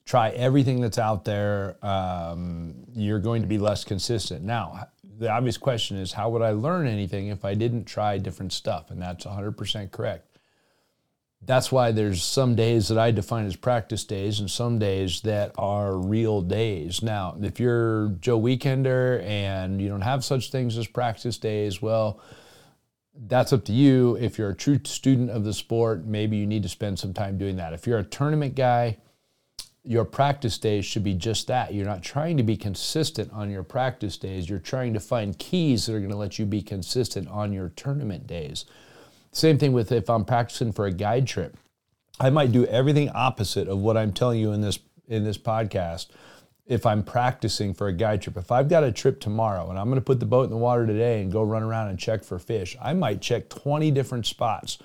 try 0.05 0.29
everything 0.29 0.79
that's 0.79 0.97
out 0.97 1.25
there, 1.25 1.75
um, 1.85 2.75
you're 2.93 3.19
going 3.19 3.41
to 3.41 3.47
be 3.47 3.57
less 3.57 3.83
consistent. 3.83 4.43
Now, 4.43 4.87
the 5.19 5.29
obvious 5.29 5.57
question 5.57 5.97
is 5.97 6.13
how 6.13 6.29
would 6.29 6.41
I 6.41 6.51
learn 6.51 6.87
anything 6.87 7.27
if 7.27 7.43
I 7.43 7.53
didn't 7.53 7.83
try 7.83 8.17
different 8.17 8.53
stuff? 8.53 8.89
And 8.89 9.01
that's 9.01 9.25
100% 9.25 9.91
correct 9.91 10.30
that's 11.43 11.71
why 11.71 11.91
there's 11.91 12.23
some 12.23 12.55
days 12.55 12.87
that 12.89 12.99
I 12.99 13.11
define 13.11 13.45
as 13.45 13.55
practice 13.55 14.03
days 14.03 14.39
and 14.39 14.49
some 14.49 14.77
days 14.77 15.21
that 15.21 15.51
are 15.57 15.97
real 15.97 16.41
days. 16.41 17.01
Now, 17.01 17.35
if 17.41 17.59
you're 17.59 18.09
Joe 18.19 18.39
Weekender 18.39 19.23
and 19.23 19.81
you 19.81 19.89
don't 19.89 20.01
have 20.01 20.23
such 20.23 20.51
things 20.51 20.77
as 20.77 20.87
practice 20.87 21.37
days, 21.37 21.81
well, 21.81 22.19
that's 23.27 23.51
up 23.51 23.65
to 23.65 23.73
you. 23.73 24.17
If 24.17 24.37
you're 24.37 24.51
a 24.51 24.55
true 24.55 24.79
student 24.83 25.31
of 25.31 25.43
the 25.43 25.53
sport, 25.53 26.05
maybe 26.05 26.37
you 26.37 26.45
need 26.45 26.63
to 26.63 26.69
spend 26.69 26.99
some 26.99 27.13
time 27.13 27.37
doing 27.37 27.55
that. 27.55 27.73
If 27.73 27.87
you're 27.87 27.99
a 27.99 28.03
tournament 28.03 28.55
guy, 28.55 28.97
your 29.83 30.05
practice 30.05 30.59
days 30.59 30.85
should 30.85 31.03
be 31.03 31.15
just 31.15 31.47
that. 31.47 31.73
You're 31.73 31.87
not 31.87 32.03
trying 32.03 32.37
to 32.37 32.43
be 32.43 32.55
consistent 32.55 33.33
on 33.33 33.49
your 33.49 33.63
practice 33.63 34.15
days. 34.15 34.47
You're 34.47 34.59
trying 34.59 34.93
to 34.93 34.99
find 34.99 35.37
keys 35.39 35.87
that 35.87 35.95
are 35.95 35.99
going 35.99 36.11
to 36.11 36.17
let 36.17 36.37
you 36.37 36.45
be 36.45 36.61
consistent 36.61 37.27
on 37.29 37.51
your 37.51 37.69
tournament 37.69 38.27
days. 38.27 38.65
Same 39.31 39.57
thing 39.57 39.73
with 39.73 39.91
if 39.91 40.09
I'm 40.09 40.25
practicing 40.25 40.71
for 40.71 40.85
a 40.85 40.91
guide 40.91 41.27
trip. 41.27 41.57
I 42.19 42.29
might 42.29 42.51
do 42.51 42.65
everything 42.65 43.09
opposite 43.09 43.67
of 43.67 43.79
what 43.79 43.97
I'm 43.97 44.13
telling 44.13 44.39
you 44.39 44.51
in 44.51 44.61
this 44.61 44.79
in 45.07 45.23
this 45.23 45.37
podcast 45.37 46.07
if 46.65 46.85
I'm 46.85 47.03
practicing 47.03 47.73
for 47.73 47.87
a 47.87 47.93
guide 47.93 48.21
trip. 48.21 48.37
If 48.37 48.51
I've 48.51 48.69
got 48.69 48.83
a 48.83 48.91
trip 48.91 49.19
tomorrow 49.19 49.69
and 49.69 49.77
I'm 49.77 49.87
going 49.87 49.95
to 49.95 50.05
put 50.05 50.19
the 50.19 50.25
boat 50.25 50.45
in 50.45 50.51
the 50.51 50.57
water 50.57 50.85
today 50.87 51.21
and 51.21 51.31
go 51.31 51.43
run 51.43 51.63
around 51.63 51.89
and 51.89 51.99
check 51.99 52.23
for 52.23 52.39
fish, 52.39 52.77
I 52.81 52.93
might 52.93 53.21
check 53.21 53.49
20 53.49 53.91
different 53.91 54.25
spots 54.25 54.77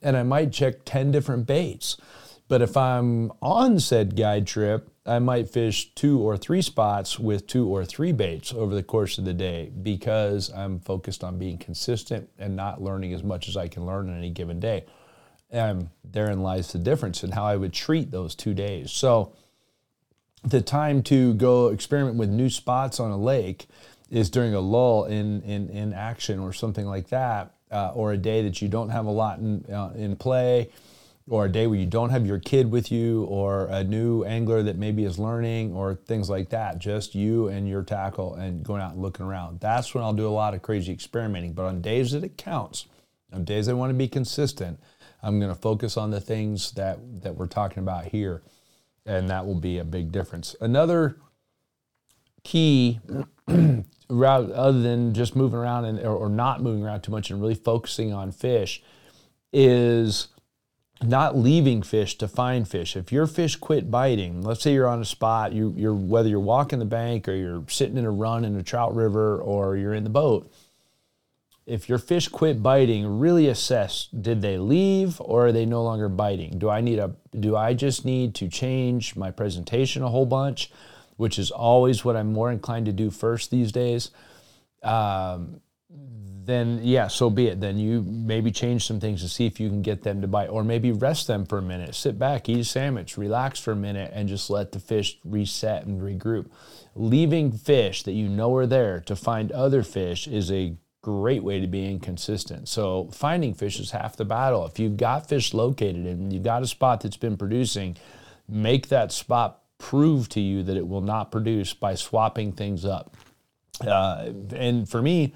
and 0.00 0.16
I 0.16 0.22
might 0.22 0.52
check 0.52 0.84
10 0.84 1.10
different 1.10 1.46
baits. 1.46 1.98
But 2.48 2.62
if 2.62 2.76
I'm 2.76 3.32
on 3.42 3.80
said 3.80 4.16
guide 4.16 4.46
trip, 4.46 4.88
I 5.06 5.18
might 5.18 5.50
fish 5.50 5.94
two 5.94 6.20
or 6.20 6.38
three 6.38 6.62
spots 6.62 7.18
with 7.18 7.46
two 7.46 7.68
or 7.68 7.84
three 7.84 8.12
baits 8.12 8.54
over 8.54 8.74
the 8.74 8.82
course 8.82 9.18
of 9.18 9.26
the 9.26 9.34
day 9.34 9.70
because 9.82 10.50
I'm 10.52 10.80
focused 10.80 11.22
on 11.22 11.38
being 11.38 11.58
consistent 11.58 12.30
and 12.38 12.56
not 12.56 12.80
learning 12.80 13.12
as 13.12 13.22
much 13.22 13.48
as 13.48 13.56
I 13.56 13.68
can 13.68 13.84
learn 13.84 14.08
in 14.08 14.16
any 14.16 14.30
given 14.30 14.60
day. 14.60 14.86
And 15.50 15.90
therein 16.02 16.42
lies 16.42 16.72
the 16.72 16.78
difference 16.78 17.22
in 17.22 17.32
how 17.32 17.44
I 17.44 17.56
would 17.56 17.74
treat 17.74 18.10
those 18.10 18.34
two 18.34 18.54
days. 18.54 18.92
So, 18.92 19.34
the 20.42 20.60
time 20.60 21.02
to 21.04 21.32
go 21.34 21.68
experiment 21.68 22.16
with 22.16 22.28
new 22.28 22.50
spots 22.50 23.00
on 23.00 23.10
a 23.10 23.16
lake 23.16 23.66
is 24.10 24.28
during 24.28 24.54
a 24.54 24.60
lull 24.60 25.04
in, 25.04 25.40
in, 25.42 25.70
in 25.70 25.94
action 25.94 26.38
or 26.38 26.52
something 26.52 26.86
like 26.86 27.08
that, 27.08 27.54
uh, 27.70 27.92
or 27.94 28.12
a 28.12 28.18
day 28.18 28.42
that 28.42 28.60
you 28.60 28.68
don't 28.68 28.90
have 28.90 29.06
a 29.06 29.10
lot 29.10 29.38
in, 29.38 29.64
uh, 29.72 29.92
in 29.94 30.16
play 30.16 30.70
or 31.28 31.46
a 31.46 31.48
day 31.52 31.66
where 31.66 31.78
you 31.78 31.86
don't 31.86 32.10
have 32.10 32.26
your 32.26 32.38
kid 32.38 32.70
with 32.70 32.92
you 32.92 33.24
or 33.24 33.66
a 33.66 33.82
new 33.82 34.24
angler 34.24 34.62
that 34.62 34.76
maybe 34.76 35.04
is 35.04 35.18
learning 35.18 35.72
or 35.72 35.94
things 35.94 36.28
like 36.28 36.50
that. 36.50 36.78
Just 36.78 37.14
you 37.14 37.48
and 37.48 37.68
your 37.68 37.82
tackle 37.82 38.34
and 38.34 38.62
going 38.62 38.82
out 38.82 38.92
and 38.92 39.02
looking 39.02 39.24
around. 39.24 39.60
That's 39.60 39.94
when 39.94 40.04
i'll 40.04 40.12
do 40.12 40.26
a 40.26 40.28
lot 40.28 40.54
of 40.54 40.62
crazy 40.62 40.92
experimenting. 40.92 41.54
But 41.54 41.64
on 41.64 41.80
days 41.80 42.12
that 42.12 42.24
it 42.24 42.36
counts 42.36 42.86
on 43.32 43.44
days 43.44 43.68
i 43.68 43.72
want 43.72 43.90
to 43.90 43.94
be 43.94 44.06
consistent 44.06 44.78
i'm 45.22 45.40
going 45.40 45.52
to 45.52 45.60
focus 45.60 45.96
on 45.96 46.10
the 46.10 46.20
things 46.20 46.70
that 46.72 46.98
that 47.22 47.34
we're 47.34 47.48
talking 47.48 47.82
about 47.82 48.06
here 48.06 48.42
and 49.06 49.28
that 49.28 49.46
will 49.46 49.54
be 49.54 49.78
a 49.78 49.84
big 49.84 50.12
difference. 50.12 50.56
Another 50.60 51.16
key 52.42 53.00
route 54.08 54.50
other 54.50 54.80
than 54.80 55.14
just 55.14 55.34
moving 55.34 55.58
around 55.58 55.84
and 55.84 55.98
or, 56.00 56.16
or 56.16 56.28
not 56.28 56.62
moving 56.62 56.84
around 56.84 57.02
too 57.02 57.12
much 57.12 57.30
and 57.30 57.40
really 57.40 57.54
focusing 57.54 58.12
on 58.12 58.32
fish 58.32 58.82
is 59.52 60.28
not 61.02 61.36
leaving 61.36 61.82
fish 61.82 62.16
to 62.18 62.28
find 62.28 62.68
fish. 62.68 62.96
If 62.96 63.12
your 63.12 63.26
fish 63.26 63.56
quit 63.56 63.90
biting, 63.90 64.42
let's 64.42 64.62
say 64.62 64.72
you're 64.72 64.88
on 64.88 65.02
a 65.02 65.04
spot, 65.04 65.52
you, 65.52 65.74
you're 65.76 65.94
whether 65.94 66.28
you're 66.28 66.40
walking 66.40 66.78
the 66.78 66.84
bank 66.84 67.28
or 67.28 67.34
you're 67.34 67.64
sitting 67.68 67.96
in 67.96 68.04
a 68.04 68.10
run 68.10 68.44
in 68.44 68.56
a 68.56 68.62
trout 68.62 68.94
river 68.94 69.38
or 69.38 69.76
you're 69.76 69.94
in 69.94 70.04
the 70.04 70.10
boat, 70.10 70.50
if 71.66 71.88
your 71.88 71.98
fish 71.98 72.28
quit 72.28 72.62
biting, 72.62 73.18
really 73.18 73.48
assess 73.48 74.08
did 74.08 74.42
they 74.42 74.58
leave 74.58 75.20
or 75.20 75.46
are 75.46 75.52
they 75.52 75.64
no 75.64 75.82
longer 75.82 76.08
biting? 76.08 76.58
Do 76.58 76.68
I 76.68 76.80
need 76.80 76.98
a 76.98 77.14
do 77.38 77.56
I 77.56 77.74
just 77.74 78.04
need 78.04 78.34
to 78.36 78.48
change 78.48 79.16
my 79.16 79.30
presentation 79.30 80.02
a 80.02 80.08
whole 80.08 80.26
bunch, 80.26 80.70
which 81.16 81.38
is 81.38 81.50
always 81.50 82.04
what 82.04 82.16
I'm 82.16 82.32
more 82.32 82.52
inclined 82.52 82.86
to 82.86 82.92
do 82.92 83.10
first 83.10 83.50
these 83.50 83.72
days. 83.72 84.10
Um, 84.82 85.60
then 86.46 86.80
yeah, 86.82 87.08
so 87.08 87.30
be 87.30 87.48
it. 87.48 87.60
Then 87.60 87.78
you 87.78 88.02
maybe 88.02 88.50
change 88.50 88.86
some 88.86 89.00
things 89.00 89.22
to 89.22 89.28
see 89.28 89.46
if 89.46 89.58
you 89.60 89.68
can 89.68 89.82
get 89.82 90.02
them 90.02 90.20
to 90.20 90.26
bite, 90.28 90.48
or 90.48 90.64
maybe 90.64 90.92
rest 90.92 91.26
them 91.26 91.44
for 91.44 91.58
a 91.58 91.62
minute, 91.62 91.94
sit 91.94 92.18
back, 92.18 92.48
eat 92.48 92.60
a 92.60 92.64
sandwich, 92.64 93.16
relax 93.16 93.60
for 93.60 93.72
a 93.72 93.76
minute, 93.76 94.10
and 94.14 94.28
just 94.28 94.50
let 94.50 94.72
the 94.72 94.80
fish 94.80 95.18
reset 95.24 95.86
and 95.86 96.00
regroup. 96.00 96.50
Leaving 96.94 97.52
fish 97.52 98.02
that 98.04 98.12
you 98.12 98.28
know 98.28 98.54
are 98.56 98.66
there 98.66 99.00
to 99.00 99.16
find 99.16 99.50
other 99.52 99.82
fish 99.82 100.26
is 100.26 100.50
a 100.50 100.76
great 101.02 101.44
way 101.44 101.60
to 101.60 101.66
be 101.66 101.86
inconsistent. 101.86 102.68
So 102.68 103.10
finding 103.12 103.52
fish 103.52 103.78
is 103.78 103.90
half 103.90 104.16
the 104.16 104.24
battle. 104.24 104.64
If 104.64 104.78
you've 104.78 104.96
got 104.96 105.28
fish 105.28 105.52
located 105.52 106.06
and 106.06 106.32
you've 106.32 106.42
got 106.42 106.62
a 106.62 106.66
spot 106.66 107.02
that's 107.02 107.18
been 107.18 107.36
producing, 107.36 107.96
make 108.48 108.88
that 108.88 109.12
spot 109.12 109.60
prove 109.76 110.30
to 110.30 110.40
you 110.40 110.62
that 110.62 110.76
it 110.76 110.88
will 110.88 111.02
not 111.02 111.30
produce 111.30 111.74
by 111.74 111.94
swapping 111.94 112.52
things 112.52 112.86
up. 112.86 113.16
Uh, 113.86 114.30
and 114.54 114.88
for 114.88 115.02
me, 115.02 115.34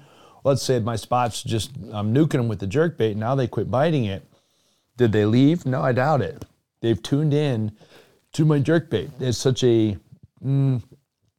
let's 0.49 0.63
say 0.63 0.79
my 0.79 0.95
spots 0.95 1.41
just 1.43 1.71
I'm 1.91 2.13
nuking 2.13 2.31
them 2.31 2.47
with 2.47 2.59
the 2.59 2.67
jerk 2.67 2.97
bait. 2.97 3.15
Now 3.15 3.35
they 3.35 3.47
quit 3.47 3.71
biting 3.71 4.05
it. 4.05 4.23
Did 4.97 5.11
they 5.11 5.25
leave? 5.25 5.65
No, 5.65 5.81
I 5.81 5.93
doubt 5.93 6.21
it. 6.21 6.43
They've 6.81 7.01
tuned 7.01 7.33
in 7.33 7.71
to 8.33 8.45
my 8.45 8.59
jerk 8.59 8.89
bait. 8.89 9.09
It's 9.19 9.37
such 9.37 9.63
a 9.63 9.97
mm, 10.43 10.83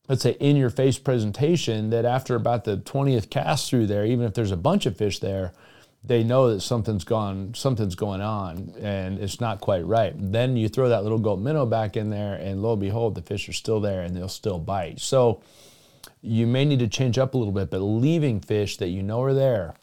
let's 0.09 0.23
say 0.23 0.37
in 0.41 0.57
your 0.57 0.71
face 0.71 0.99
presentation 0.99 1.91
that 1.91 2.05
after 2.05 2.35
about 2.35 2.65
the 2.65 2.79
20th 2.79 3.31
cast 3.31 3.71
through 3.71 3.87
there, 3.87 4.05
even 4.05 4.25
if 4.25 4.35
there's 4.35 4.51
a 4.51 4.57
bunch 4.57 4.87
of 4.87 4.97
fish 4.97 5.21
there, 5.21 5.53
they 6.03 6.25
know 6.25 6.53
that 6.53 6.61
something's 6.61 7.05
gone, 7.05 7.53
something's 7.55 7.95
going 7.95 8.23
on, 8.23 8.73
and 8.81 9.19
it's 9.19 9.41
not 9.41 9.61
quite 9.61 9.85
right. 9.87 10.15
Then 10.17 10.57
you 10.57 10.69
throw 10.69 10.89
that 10.89 11.03
little 11.03 11.19
Gulp 11.19 11.41
minnow 11.41 11.67
back 11.67 11.97
in 11.97 12.11
there, 12.11 12.35
and 12.35 12.63
lo 12.63 12.73
and 12.73 12.81
behold, 12.81 13.15
the 13.15 13.23
fish 13.23 13.49
are 13.49 13.53
still 13.53 13.81
there 13.81 14.03
and 14.03 14.17
they'll 14.17 14.29
still 14.29 14.59
bite. 14.59 14.99
So 14.99 15.43
you 16.23 16.47
may 16.47 16.65
need 16.65 16.79
to 16.81 16.89
change 16.89 17.19
up 17.19 17.35
a 17.35 17.39
little 17.39 17.53
bit, 17.53 17.71
but 17.71 17.81
leaving 17.81 18.41
fish 18.41 18.77
that 18.79 18.89
you 18.89 19.03
know 19.03 19.23
are 19.23 19.35
there 19.35 19.75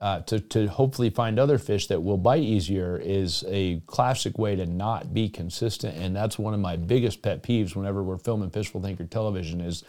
uh, 0.00 0.20
to, 0.20 0.40
to 0.40 0.66
hopefully 0.66 1.08
find 1.08 1.38
other 1.38 1.58
fish 1.58 1.86
that 1.86 2.02
will 2.02 2.18
bite 2.18 2.42
easier 2.42 3.00
is 3.02 3.44
a 3.48 3.80
classic 3.86 4.38
way 4.38 4.56
to 4.56 4.66
not 4.66 5.14
be 5.14 5.28
consistent. 5.28 5.96
And 5.96 6.14
that's 6.14 6.38
one 6.38 6.52
of 6.52 6.60
my 6.60 6.76
biggest 6.76 7.22
pet 7.22 7.42
peeves 7.42 7.74
whenever 7.74 8.02
we're 8.02 8.18
filming 8.18 8.50
Fishful 8.50 8.82
Thinker 8.82 9.04
television 9.04 9.60
is 9.60 9.84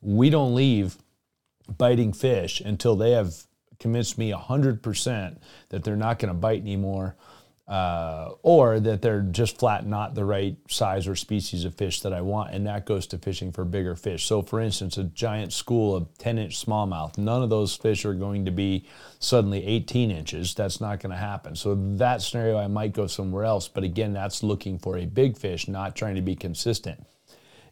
we 0.00 0.30
don't 0.30 0.54
leave 0.54 0.96
biting 1.76 2.12
fish 2.12 2.60
until 2.60 2.96
they 2.96 3.10
have 3.10 3.34
convinced 3.78 4.16
me 4.16 4.32
100% 4.32 5.36
that 5.68 5.84
they're 5.84 5.96
not 5.96 6.18
going 6.18 6.32
to 6.32 6.38
bite 6.38 6.62
anymore 6.62 7.14
uh, 7.68 8.32
or 8.42 8.80
that 8.80 9.02
they're 9.02 9.20
just 9.20 9.58
flat 9.58 9.86
not 9.86 10.14
the 10.14 10.24
right 10.24 10.56
size 10.70 11.06
or 11.06 11.14
species 11.14 11.66
of 11.66 11.74
fish 11.74 12.00
that 12.00 12.14
I 12.14 12.22
want, 12.22 12.54
and 12.54 12.66
that 12.66 12.86
goes 12.86 13.06
to 13.08 13.18
fishing 13.18 13.52
for 13.52 13.64
bigger 13.66 13.94
fish. 13.94 14.24
So, 14.24 14.40
for 14.40 14.58
instance, 14.58 14.96
a 14.96 15.04
giant 15.04 15.52
school 15.52 15.94
of 15.94 16.16
10 16.16 16.38
inch 16.38 16.64
smallmouth, 16.64 17.18
none 17.18 17.42
of 17.42 17.50
those 17.50 17.76
fish 17.76 18.06
are 18.06 18.14
going 18.14 18.46
to 18.46 18.50
be 18.50 18.86
suddenly 19.18 19.66
18 19.66 20.10
inches. 20.10 20.54
That's 20.54 20.80
not 20.80 21.00
going 21.00 21.10
to 21.10 21.18
happen. 21.18 21.54
So, 21.56 21.74
that 21.98 22.22
scenario, 22.22 22.56
I 22.56 22.68
might 22.68 22.94
go 22.94 23.06
somewhere 23.06 23.44
else, 23.44 23.68
but 23.68 23.84
again, 23.84 24.14
that's 24.14 24.42
looking 24.42 24.78
for 24.78 24.96
a 24.96 25.04
big 25.04 25.36
fish, 25.36 25.68
not 25.68 25.94
trying 25.94 26.14
to 26.14 26.22
be 26.22 26.34
consistent. 26.34 27.04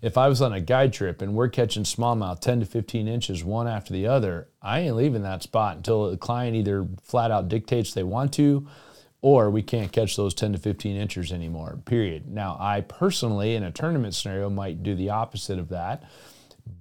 If 0.02 0.18
I 0.18 0.28
was 0.28 0.42
on 0.42 0.52
a 0.52 0.60
guide 0.60 0.92
trip 0.92 1.22
and 1.22 1.34
we're 1.34 1.48
catching 1.48 1.84
smallmouth 1.84 2.40
10 2.40 2.60
to 2.60 2.66
15 2.66 3.08
inches 3.08 3.42
one 3.42 3.66
after 3.66 3.94
the 3.94 4.06
other, 4.06 4.48
I 4.60 4.80
ain't 4.80 4.96
leaving 4.96 5.22
that 5.22 5.42
spot 5.42 5.78
until 5.78 6.10
the 6.10 6.18
client 6.18 6.54
either 6.54 6.86
flat 7.02 7.30
out 7.30 7.48
dictates 7.48 7.94
they 7.94 8.02
want 8.02 8.34
to 8.34 8.68
or 9.26 9.50
we 9.50 9.60
can't 9.60 9.90
catch 9.90 10.14
those 10.14 10.32
10 10.34 10.52
to 10.52 10.58
15 10.60 10.94
inches 10.94 11.32
anymore, 11.32 11.80
period. 11.84 12.28
Now, 12.28 12.56
I 12.60 12.82
personally, 12.82 13.56
in 13.56 13.64
a 13.64 13.72
tournament 13.72 14.14
scenario, 14.14 14.48
might 14.48 14.84
do 14.84 14.94
the 14.94 15.10
opposite 15.10 15.58
of 15.58 15.70
that. 15.70 16.04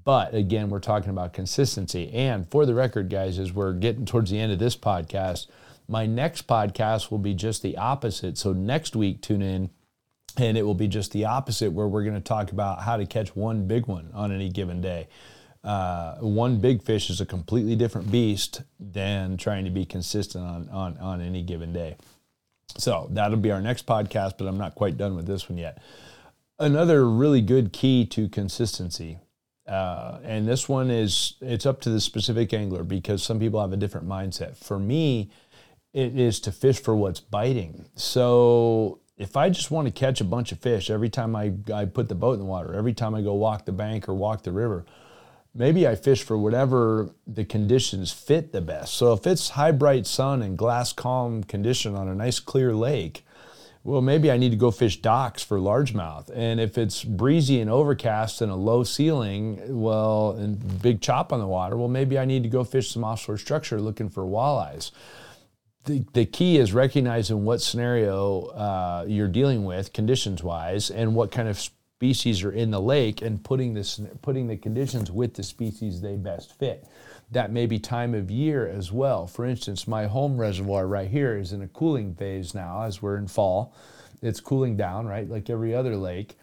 But 0.04 0.36
again, 0.36 0.70
we're 0.70 0.80
talking 0.80 1.10
about 1.10 1.34
consistency. 1.34 2.14
And 2.14 2.48
for 2.52 2.68
the 2.68 2.76
record, 2.76 3.10
guys, 3.10 3.40
as 3.40 3.52
we're 3.52 3.74
getting 3.74 4.06
towards 4.06 4.30
the 4.30 4.38
end 4.38 4.52
of 4.52 4.60
this 4.60 4.76
podcast, 4.76 5.48
my 5.88 6.06
next 6.06 6.46
podcast 6.46 7.10
will 7.10 7.18
be 7.18 7.34
just 7.34 7.64
the 7.64 7.78
opposite. 7.78 8.38
So 8.38 8.54
next 8.54 8.96
week, 8.96 9.24
tune 9.24 9.42
in 9.42 9.72
and 10.38 10.56
it 10.56 10.62
will 10.62 10.76
be 10.76 10.88
just 10.88 11.14
the 11.14 11.26
opposite, 11.26 11.72
where 11.72 11.88
we're 11.88 12.04
going 12.04 12.14
to 12.14 12.22
talk 12.22 12.52
about 12.52 12.84
how 12.84 12.96
to 12.96 13.08
catch 13.08 13.36
one 13.36 13.66
big 13.66 13.88
one 13.88 14.12
on 14.14 14.32
any 14.32 14.50
given 14.50 14.82
day. 14.82 15.08
Uh, 15.64 16.18
one 16.18 16.60
big 16.60 16.84
fish 16.84 17.10
is 17.10 17.20
a 17.20 17.26
completely 17.26 17.76
different 17.76 18.12
beast 18.12 18.62
than 18.80 19.36
trying 19.36 19.66
to 19.66 19.72
be 19.72 19.84
consistent 19.84 20.46
on, 20.46 20.70
on, 20.70 20.96
on 21.00 21.22
any 21.22 21.42
given 21.42 21.74
day. 21.74 21.98
So 22.78 23.08
that'll 23.12 23.38
be 23.38 23.52
our 23.52 23.62
next 23.62 23.86
podcast, 23.86 24.38
but 24.38 24.48
I'm 24.48 24.58
not 24.58 24.76
quite 24.76 24.98
done 24.98 25.16
with 25.16 25.26
this 25.26 25.50
one 25.50 25.58
yet. 25.58 25.78
Another 26.60 27.10
really 27.10 27.42
good 27.42 27.74
key 27.74 28.06
to 28.08 28.30
consistency, 28.30 29.20
uh, 29.68 30.20
and 30.24 30.48
this 30.48 30.70
one 30.70 30.90
is 30.90 31.36
it's 31.42 31.66
up 31.66 31.82
to 31.82 31.90
the 31.90 32.00
specific 32.00 32.54
angler 32.54 32.84
because 32.84 33.24
some 33.24 33.40
people 33.40 33.60
have 33.60 33.74
a 33.74 33.78
different 33.78 34.08
mindset. 34.08 34.56
For 34.56 34.80
me, 34.80 35.32
it 35.94 36.18
is 36.18 36.40
to 36.42 36.52
fish 36.52 36.80
for 36.80 36.96
what's 36.96 37.20
biting. 37.20 37.86
So 37.96 39.00
if 39.18 39.38
I 39.38 39.50
just 39.50 39.72
want 39.72 39.88
to 39.88 39.94
catch 39.94 40.22
a 40.22 40.26
bunch 40.26 40.52
of 40.52 40.60
fish 40.60 40.90
every 40.90 41.10
time 41.10 41.36
I, 41.36 41.54
I 41.74 41.86
put 41.86 42.10
the 42.10 42.16
boat 42.16 42.34
in 42.34 42.40
the 42.40 42.46
water, 42.46 42.74
every 42.74 42.94
time 42.94 43.16
I 43.16 43.22
go 43.22 43.34
walk 43.34 43.66
the 43.66 43.72
bank 43.72 44.10
or 44.10 44.14
walk 44.14 44.44
the 44.44 44.52
river, 44.52 44.86
maybe 45.56 45.88
I 45.88 45.96
fish 45.96 46.22
for 46.22 46.38
whatever 46.38 47.10
the 47.26 47.46
conditions 47.46 48.12
fit 48.12 48.52
the 48.52 48.62
best. 48.62 48.94
So 48.96 49.14
if 49.14 49.26
it's 49.26 49.50
high 49.50 49.72
bright 49.72 50.06
sun 50.06 50.42
and 50.42 50.58
glass 50.58 50.92
calm 50.92 51.44
condition 51.44 51.96
on 51.96 52.10
a 52.10 52.14
nice 52.14 52.40
clear 52.40 52.76
lake, 52.76 53.26
well, 53.86 54.02
maybe 54.02 54.32
I 54.32 54.38
need 54.38 54.50
to 54.50 54.58
go 54.58 54.72
fish 54.72 55.00
docks 55.00 55.44
for 55.44 55.60
largemouth. 55.60 56.32
And 56.34 56.60
if 56.60 56.76
it's 56.76 57.04
breezy 57.04 57.62
and 57.62 57.70
overcast 57.70 58.42
and 58.42 58.52
a 58.52 58.56
low 58.56 58.84
ceiling, 58.84 59.62
well, 59.80 60.32
and 60.32 60.82
big 60.82 61.02
chop 61.02 61.32
on 61.32 61.40
the 61.40 61.48
water, 61.48 61.78
well, 61.78 61.88
maybe 61.88 62.18
I 62.18 62.26
need 62.26 62.42
to 62.44 62.50
go 62.50 62.64
fish 62.64 62.92
some 62.92 63.04
offshore 63.04 63.38
structure 63.38 63.80
looking 63.80 64.10
for 64.10 64.24
walleyes. 64.24 64.90
The, 65.84 66.04
the 66.14 66.26
key 66.26 66.58
is 66.58 66.74
recognizing 66.74 67.46
what 67.46 67.62
scenario 67.62 68.48
uh, 68.48 69.06
you're 69.08 69.28
dealing 69.28 69.66
with 69.66 69.94
conditions 69.94 70.42
wise 70.42 70.90
and 70.90 71.14
what 71.14 71.32
kind 71.32 71.48
of 71.48 71.70
species 72.00 72.44
are 72.44 72.52
in 72.52 72.72
the 72.72 72.82
lake 72.82 73.22
and 73.22 73.42
putting 73.42 73.74
this 73.74 74.02
putting 74.22 74.48
the 74.48 74.58
conditions 74.58 75.10
with 75.10 75.34
the 75.34 75.44
species 75.44 76.02
they 76.02 76.18
best 76.18 76.60
fit. 76.60 76.86
That 77.32 77.52
may 77.52 77.66
be 77.66 77.80
time 77.80 78.14
of 78.14 78.30
year 78.30 78.68
as 78.68 78.92
well. 78.92 79.28
For 79.28 79.46
instance, 79.46 79.88
my 79.88 80.06
home 80.06 80.38
reservoir 80.38 80.88
right 80.88 81.10
here 81.10 81.38
is 81.38 81.54
in 81.54 81.62
a 81.62 81.70
cooling 81.70 82.14
phase 82.14 82.54
now 82.54 82.82
as 82.82 83.02
we're 83.02 83.18
in 83.18 83.28
fall. 83.28 83.74
It's 84.22 84.42
cooling 84.42 84.76
down, 84.76 85.08
right, 85.08 85.30
like 85.30 85.50
every 85.50 85.74
other 85.74 85.96
lake. 85.96 86.38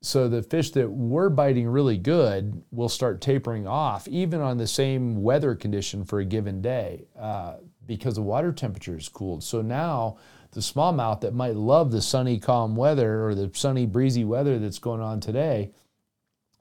So 0.00 0.28
the 0.28 0.42
fish 0.42 0.70
that 0.70 0.88
were 0.88 1.28
biting 1.28 1.68
really 1.68 1.98
good 1.98 2.62
will 2.70 2.88
start 2.88 3.20
tapering 3.20 3.66
off, 3.66 4.08
even 4.08 4.40
on 4.40 4.56
the 4.56 4.66
same 4.66 5.22
weather 5.22 5.54
condition 5.54 6.04
for 6.04 6.20
a 6.20 6.24
given 6.24 6.62
day, 6.62 7.04
uh, 7.18 7.56
because 7.86 8.14
the 8.14 8.22
water 8.22 8.50
temperature 8.50 8.96
is 8.96 9.08
cooled. 9.08 9.44
So 9.44 9.60
now 9.60 10.16
the 10.56 10.62
smallmouth 10.62 11.20
that 11.20 11.34
might 11.34 11.54
love 11.54 11.92
the 11.92 12.00
sunny, 12.00 12.38
calm 12.38 12.76
weather 12.76 13.22
or 13.26 13.34
the 13.34 13.50
sunny, 13.52 13.84
breezy 13.84 14.24
weather 14.24 14.58
that's 14.58 14.78
going 14.78 15.02
on 15.02 15.20
today, 15.20 15.70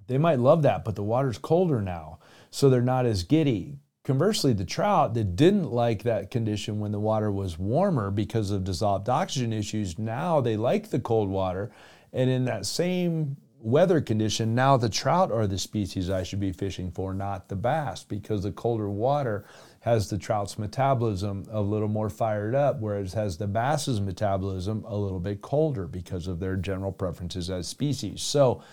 they 0.07 0.17
might 0.17 0.37
love 0.37 0.63
that, 0.63 0.83
but 0.83 0.95
the 0.95 1.01
water's 1.01 1.37
colder 1.37 1.81
now, 1.81 2.19
so 2.51 2.69
they're 2.69 2.81
not 2.81 3.05
as 3.05 3.23
giddy. 3.23 3.77
Conversely, 4.03 4.51
the 4.51 4.65
trout 4.65 5.13
that 5.13 5.37
didn't 5.37 5.71
like 5.71 6.03
that 6.03 6.29
condition 6.29 6.81
when 6.81 6.91
the 6.91 6.99
water 6.99 7.31
was 7.31 7.57
warmer 7.57 8.11
because 8.11 8.51
of 8.51 8.65
dissolved 8.65 9.07
oxygen 9.07 9.53
issues, 9.53 9.97
now 9.97 10.41
they 10.41 10.57
like 10.57 10.89
the 10.89 10.99
cold 10.99 11.29
water. 11.29 11.71
And 12.11 12.29
in 12.29 12.43
that 12.45 12.65
same 12.65 13.37
weather 13.59 14.01
condition, 14.01 14.53
now 14.53 14.75
the 14.75 14.89
trout 14.89 15.31
are 15.31 15.47
the 15.47 15.57
species 15.57 16.09
I 16.09 16.23
should 16.23 16.41
be 16.41 16.51
fishing 16.51 16.91
for, 16.91 17.13
not 17.13 17.47
the 17.47 17.55
bass, 17.55 18.03
because 18.03 18.43
the 18.43 18.51
colder 18.51 18.89
water 18.89 19.45
has 19.85 20.09
the 20.09 20.17
trout's 20.17 20.57
metabolism 20.57 21.45
a 21.51 21.61
little 21.61 21.87
more 21.87 22.09
fired 22.09 22.55
up, 22.55 22.79
whereas 22.79 23.13
has 23.13 23.37
the 23.37 23.45
bass's 23.45 24.01
metabolism 24.01 24.83
a 24.87 24.97
little 24.97 25.19
bit 25.19 25.43
colder 25.43 25.85
because 25.85 26.25
of 26.25 26.39
their 26.39 26.55
general 26.55 26.91
preferences 26.91 27.51
as 27.51 27.67
species. 27.67 28.23
So, 28.23 28.63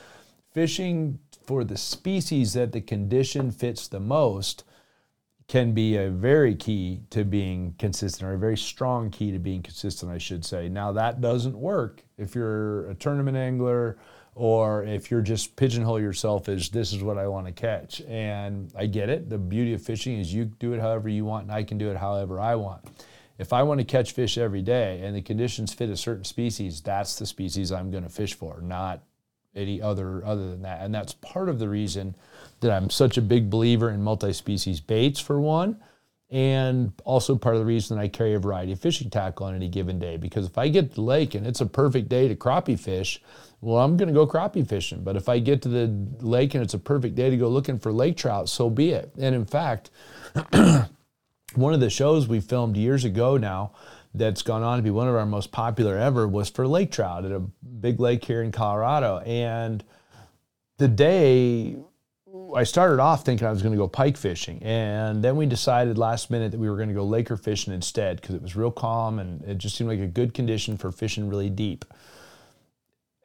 fishing 0.55 1.19
for 1.45 1.65
the 1.65 1.77
species 1.77 2.55
that 2.55 2.73
the 2.73 2.81
condition 2.81 3.51
fits 3.51 3.89
the 3.89 4.01
most 4.01 4.65
can 5.49 5.75
be 5.75 5.99
a 5.99 6.09
very 6.09 6.55
key 6.55 7.03
to 7.11 7.25
being 7.25 7.75
consistent, 7.79 8.31
or 8.31 8.33
a 8.33 8.39
very 8.39 8.57
strong 8.57 9.11
key 9.11 9.33
to 9.33 9.39
being 9.39 9.63
consistent, 9.63 10.11
I 10.11 10.17
should 10.17 10.47
say. 10.47 10.71
Now, 10.71 10.93
that 10.93 11.21
doesn't 11.21 11.59
work 11.59 12.05
if 12.17 12.35
you're 12.35 12.89
a 12.89 12.95
tournament 12.95 13.37
angler 13.37 13.99
or 14.35 14.85
if 14.85 15.11
you're 15.11 15.21
just 15.21 15.57
pigeonhole 15.57 16.01
yourself 16.01 16.49
as 16.49 16.71
this 16.71 16.93
is 16.93 17.03
what 17.03 17.19
I 17.19 17.27
want 17.27 17.47
to 17.47 17.53
catch. 17.53 18.01
And 18.03 18.73
I 18.77 18.87
get 18.87 19.09
it. 19.09 19.29
The 19.29 19.39
beauty 19.39 19.75
of 19.75 19.83
fishing 19.83 20.19
is 20.19 20.33
you 20.33 20.47
do 20.47 20.73
it 20.73 20.81
however 20.81 21.09
you 21.09 21.25
want, 21.25 21.45
and 21.45 21.53
I 21.53 21.63
can 21.63 21.79
do 21.79 21.91
it 21.91 21.97
however 21.97 22.41
I 22.41 22.55
want. 22.55 22.85
If 23.39 23.53
I 23.53 23.63
want 23.63 23.81
to 23.81 23.85
catch 23.85 24.13
fish 24.13 24.39
every 24.39 24.63
day 24.63 25.01
and 25.03 25.17
the 25.17 25.23
conditions 25.23 25.75
fit 25.75 25.91
a 25.91 25.97
certain 25.97 26.25
species, 26.25 26.81
that's 26.81 27.19
the 27.19 27.27
species 27.27 27.73
I'm 27.73 27.91
going 27.91 28.05
to 28.05 28.09
fish 28.09 28.35
for, 28.35 28.61
not 28.63 29.03
any 29.55 29.83
other 29.83 30.25
other 30.25 30.49
than 30.51 30.63
that. 30.63 30.83
And 30.83 30.95
that's 30.95 31.13
part 31.15 31.49
of 31.49 31.59
the 31.59 31.69
reason 31.69 32.15
that 32.61 32.71
I'm 32.71 32.89
such 32.89 33.19
a 33.19 33.23
big 33.23 33.51
believer 33.51 33.91
in 33.91 34.03
multi-species 34.03 34.81
baits 34.81 35.21
for 35.21 35.41
one 35.41 35.79
and 36.31 36.93
also 37.05 37.37
part 37.37 37.55
of 37.55 37.61
the 37.61 37.67
reason 37.67 37.99
I 37.99 38.09
carry 38.09 38.33
a 38.33 38.39
variety 38.39 38.73
of 38.73 38.81
fishing 38.81 39.11
tackle 39.11 39.47
on 39.47 39.55
any 39.55 39.69
given 39.69 39.99
day. 39.99 40.17
Because 40.17 40.47
if 40.47 40.57
I 40.57 40.69
get 40.69 40.91
to 40.91 40.95
the 40.97 41.03
lake 41.03 41.35
and 41.35 41.47
it's 41.47 41.61
a 41.61 41.67
perfect 41.67 42.09
day 42.09 42.27
to 42.27 42.35
crappie 42.35 42.81
fish, 42.81 43.21
well, 43.63 43.79
I'm 43.79 43.97
going 43.97 44.09
to 44.09 44.13
go 44.15 44.27
crappie 44.27 44.69
fishing. 44.69 45.05
But 45.05 45.17
if 45.17 45.29
I 45.29 45.39
get 45.39 45.63
to 45.63 45.69
the 45.69 45.87
lake 46.21 46.55
and 46.55 46.63
it's 46.63 46.75
a 46.75 46.79
perfect 46.79 47.15
day 47.15 47.31
to 47.31 47.37
go 47.37 47.49
looking 47.49 47.79
for 47.79 47.93
lake 47.93 48.17
trout, 48.17 48.49
so 48.49 48.69
be 48.69 48.91
it. 48.91 49.13
And 49.17 49.35
in 49.37 49.47
fact, 49.47 49.91
one 51.55 51.73
of 51.73 51.81
the 51.81 51.89
shows 51.89 52.27
we 52.27 52.41
filmed 52.41 52.77
years 52.77 53.05
ago 53.05 53.37
now 53.37 53.73
that's 54.15 54.43
gone 54.43 54.65
on 54.65 54.79
to 54.79 54.83
be 54.83 54.91
one 54.91 55.09
of 55.09 55.15
our 55.15 55.25
most 55.25 55.53
popular 55.53 55.97
ever 55.97 56.27
was 56.27 56.51
for 56.51 56.67
lake 56.67 56.91
trout 56.91 57.25
at 57.25 57.31
a 57.31 57.39
big 57.39 58.01
lake 58.01 58.25
here 58.25 58.43
in 58.43 58.51
Colorado. 58.51 59.19
And 59.19 59.85
the 60.79 60.89
day 60.89 61.77
I 62.57 62.65
started 62.65 62.99
off 62.99 63.25
thinking 63.25 63.47
I 63.47 63.53
was 63.53 63.63
going 63.63 63.73
to 63.73 63.79
go 63.79 63.87
pike 63.87 64.17
fishing, 64.17 64.61
and 64.63 65.23
then 65.23 65.37
we 65.37 65.47
decided 65.47 65.97
last 65.97 66.31
minute 66.31 66.51
that 66.51 66.59
we 66.59 66.69
were 66.69 66.77
going 66.77 66.89
to 66.89 66.95
go 66.95 67.05
laker 67.05 67.37
fishing 67.37 67.73
instead 67.73 68.21
because 68.21 68.35
it 68.35 68.43
was 68.43 68.57
real 68.57 68.73
calm 68.73 69.21
and 69.21 69.43
it 69.45 69.59
just 69.59 69.77
seemed 69.77 69.89
like 69.89 70.01
a 70.01 70.07
good 70.07 70.35
condition 70.35 70.77
for 70.77 70.91
fishing 70.91 71.29
really 71.29 71.49
deep 71.49 71.85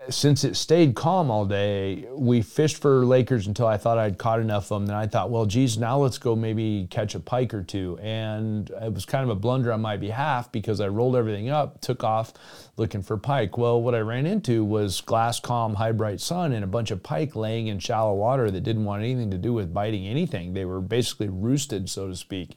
since 0.10 0.44
it 0.44 0.56
stayed 0.56 0.96
calm 0.96 1.30
all 1.30 1.46
day, 1.46 2.08
we 2.12 2.42
fished 2.42 2.78
for 2.78 3.06
Lakers 3.06 3.48
until 3.48 3.68
I 3.68 3.78
thought 3.78 3.98
I'd 3.98 4.18
caught 4.18 4.40
enough 4.40 4.72
of 4.72 4.80
them. 4.80 4.86
Then 4.88 4.96
I 4.96 5.08
thought, 5.08 5.30
well, 5.30 5.46
geez, 5.46 5.78
now 5.78 5.98
let's 5.98 6.18
go 6.18 6.36
maybe 6.36 6.88
catch 6.90 7.16
a 7.16 7.20
pike 7.20 7.54
or 7.54 7.64
two. 7.64 8.00
And 8.02 8.70
it 8.70 8.94
was 8.94 9.06
kind 9.06 9.24
of 9.24 9.30
a 9.30 9.36
blunder 9.36 9.72
on 9.72 9.82
my 9.82 9.98
behalf 9.98 10.52
because 10.52 10.80
I 10.80 10.88
rolled 10.88 11.16
everything 11.16 11.50
up, 11.50 11.82
took 11.82 12.04
off 12.04 12.34
looking 12.78 13.02
for 13.02 13.18
pike. 13.18 13.58
Well, 13.58 13.82
what 13.82 13.96
I 13.96 14.00
ran 14.00 14.26
into 14.26 14.64
was 14.64 15.02
glass 15.02 15.40
calm, 15.40 15.76
high 15.76 15.92
bright 15.92 16.22
sun, 16.22 16.54
and 16.54 16.64
a 16.64 16.68
bunch 16.68 16.92
of 16.92 17.04
pike 17.04 17.36
laying 17.36 17.68
in 17.68 17.80
shallow 17.80 18.14
water 18.14 18.50
that 18.52 18.62
didn't 18.62 18.86
want 18.86 19.04
anything 19.04 19.32
to 19.32 19.38
do 19.38 19.54
with 19.54 19.74
biting 19.74 20.08
anything. 20.08 20.54
They 20.54 20.66
were 20.66 20.82
basically 20.82 21.30
roosted, 21.30 21.90
so 21.90 22.08
to 22.08 22.16
speak, 22.16 22.56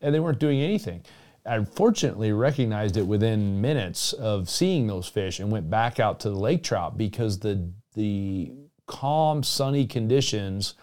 and 0.00 0.14
they 0.14 0.20
weren't 0.20 0.38
doing 0.38 0.60
anything. 0.60 1.02
I 1.44 1.64
fortunately 1.64 2.32
recognized 2.32 2.96
it 2.96 3.06
within 3.06 3.60
minutes 3.60 4.12
of 4.12 4.48
seeing 4.48 4.86
those 4.86 5.08
fish 5.08 5.40
and 5.40 5.50
went 5.50 5.68
back 5.68 5.98
out 5.98 6.20
to 6.20 6.30
the 6.30 6.38
lake 6.38 6.62
trout 6.62 6.96
because 6.96 7.40
the 7.40 7.70
the 7.94 8.52
calm 8.86 9.42
sunny 9.42 9.86
conditions 9.86 10.74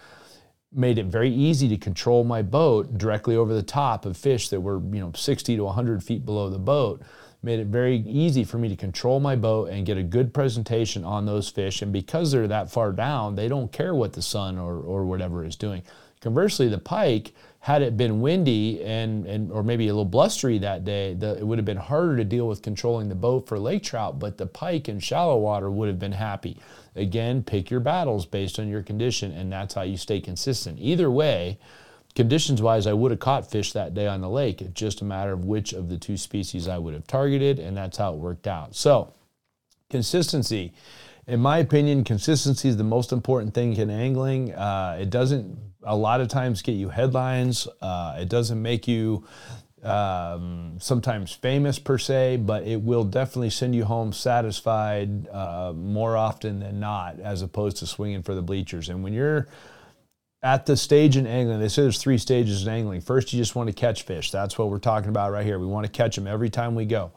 made 0.72 1.00
it 1.00 1.06
very 1.06 1.32
easy 1.32 1.68
to 1.70 1.78
control 1.78 2.24
my 2.24 2.42
boat 2.42 2.98
directly 2.98 3.36
over 3.36 3.54
the 3.54 3.64
top 3.64 4.06
of 4.06 4.16
fish 4.16 4.50
that 4.50 4.62
were 4.62 4.80
you 4.94 5.00
know 5.00 5.12
60 5.16 5.56
to 5.56 5.64
100 5.64 6.04
feet 6.04 6.26
below 6.26 6.50
the 6.50 6.60
boat. 6.60 7.02
Made 7.42 7.60
it 7.62 7.68
very 7.68 7.98
easy 8.00 8.44
for 8.44 8.58
me 8.58 8.68
to 8.68 8.76
control 8.76 9.22
my 9.22 9.38
boat 9.38 9.70
and 9.70 9.86
get 9.86 9.98
a 9.98 10.04
good 10.04 10.34
presentation 10.34 11.06
on 11.06 11.26
those 11.26 11.48
fish. 11.48 11.82
And 11.82 11.94
because 11.94 12.34
they're 12.34 12.50
that 12.50 12.70
far 12.70 12.92
down 12.92 13.36
they 13.36 13.48
don't 13.48 13.72
care 13.72 13.96
what 13.96 14.12
the 14.12 14.22
sun 14.22 14.58
or, 14.58 14.78
or 14.78 15.06
whatever 15.06 15.46
is 15.46 15.56
doing. 15.56 15.84
Conversely, 16.20 16.68
the 16.68 16.78
pike, 16.78 17.34
had 17.62 17.82
it 17.82 17.98
been 17.98 18.22
windy 18.22 18.82
and, 18.84 19.26
and 19.26 19.52
or 19.52 19.64
maybe 19.64 19.88
a 19.88 19.94
little 19.94 20.06
blustery 20.06 20.58
that 20.60 20.86
day, 20.86 21.14
the, 21.14 21.38
it 21.38 21.46
would 21.46 21.58
have 21.58 21.66
been 21.66 21.78
harder 21.78 22.16
to 22.16 22.24
deal 22.24 22.48
with 22.48 22.62
controlling 22.62 23.10
the 23.10 23.16
boat 23.16 23.48
for 23.48 23.60
lake 23.60 23.84
trout, 23.84 24.18
but 24.18 24.38
the 24.38 24.46
pike 24.46 24.88
in 24.88 25.00
shallow 25.00 25.38
water 25.38 25.70
would 25.70 25.90
have 25.90 26.00
been 26.00 26.14
happy. 26.14 26.58
Again, 26.96 27.44
pick 27.44 27.70
your 27.70 27.82
battles 27.82 28.26
based 28.26 28.60
on 28.60 28.70
your 28.70 28.82
condition, 28.82 29.34
and 29.34 29.52
that's 29.52 29.74
how 29.74 29.82
you 29.82 29.98
stay 29.98 30.22
consistent. 30.22 30.80
Either 30.80 31.12
way, 31.12 31.60
conditions 32.16 32.62
wise, 32.62 32.88
I 32.88 32.94
would 32.94 33.12
have 33.12 33.20
caught 33.20 33.52
fish 33.52 33.74
that 33.74 33.94
day 33.94 34.08
on 34.08 34.22
the 34.22 34.30
lake. 34.30 34.62
It's 34.62 34.80
just 34.80 35.02
a 35.02 35.06
matter 35.06 35.34
of 35.34 35.44
which 35.44 35.74
of 35.74 35.90
the 35.90 35.98
two 35.98 36.16
species 36.16 36.68
I 36.68 36.78
would 36.78 36.94
have 36.94 37.08
targeted, 37.08 37.60
and 37.60 37.76
that's 37.76 37.98
how 37.98 38.14
it 38.14 38.20
worked 38.20 38.48
out. 38.48 38.74
So, 38.74 39.14
consistency. 39.90 40.74
In 41.28 41.42
my 41.42 41.60
opinion, 41.60 42.06
consistency 42.06 42.70
is 42.70 42.78
the 42.78 42.84
most 42.84 43.12
important 43.12 43.54
thing 43.54 43.76
in 43.76 43.90
angling. 43.90 44.54
Uh, 44.54 44.98
it 45.00 45.10
doesn't 45.10 45.69
a 45.84 45.96
lot 45.96 46.22
of 46.22 46.28
times 46.28 46.62
get 46.62 46.74
you 46.74 46.90
headlines. 46.90 47.68
Uh, 47.82 48.18
it 48.20 48.30
doesn't 48.30 48.62
make 48.62 48.88
you 48.88 49.26
um, 49.84 50.78
sometimes 50.80 51.32
famous 51.32 51.80
per 51.80 51.98
se, 51.98 52.38
but 52.38 52.64
it 52.64 52.82
will 52.82 53.04
definitely 53.04 53.50
send 53.50 53.74
you 53.76 53.86
home 53.86 54.12
satisfied 54.12 55.28
uh, 55.30 55.74
more 55.74 56.18
often 56.18 56.60
than 56.60 56.80
not, 56.80 57.20
as 57.20 57.42
opposed 57.42 57.78
to 57.78 57.88
swinging 57.88 58.24
for 58.24 58.36
the 58.36 58.42
bleachers. 58.42 58.90
And 58.90 59.04
when 59.04 59.14
you're 59.14 59.48
at 60.42 60.66
the 60.66 60.76
stage 60.76 61.18
in 61.18 61.28
angling, 61.28 61.60
they 61.60 61.70
say 61.70 61.84
there's 61.84 62.02
three 62.02 62.18
stages 62.18 62.64
in 62.64 62.74
angling. 62.74 63.02
First, 63.02 63.34
you 63.34 63.40
just 63.40 63.56
want 63.56 63.68
to 63.68 63.74
catch 63.74 64.04
fish. 64.04 64.32
That's 64.32 64.58
what 64.58 64.70
we're 64.70 64.80
talking 64.80 65.10
about 65.10 65.32
right 65.32 65.46
here. 65.46 65.60
We 65.60 65.68
want 65.68 65.86
to 65.86 65.92
catch 65.92 66.16
them 66.16 66.28
every 66.28 66.50
time 66.50 66.76
we 66.76 66.86
go. 66.86 67.12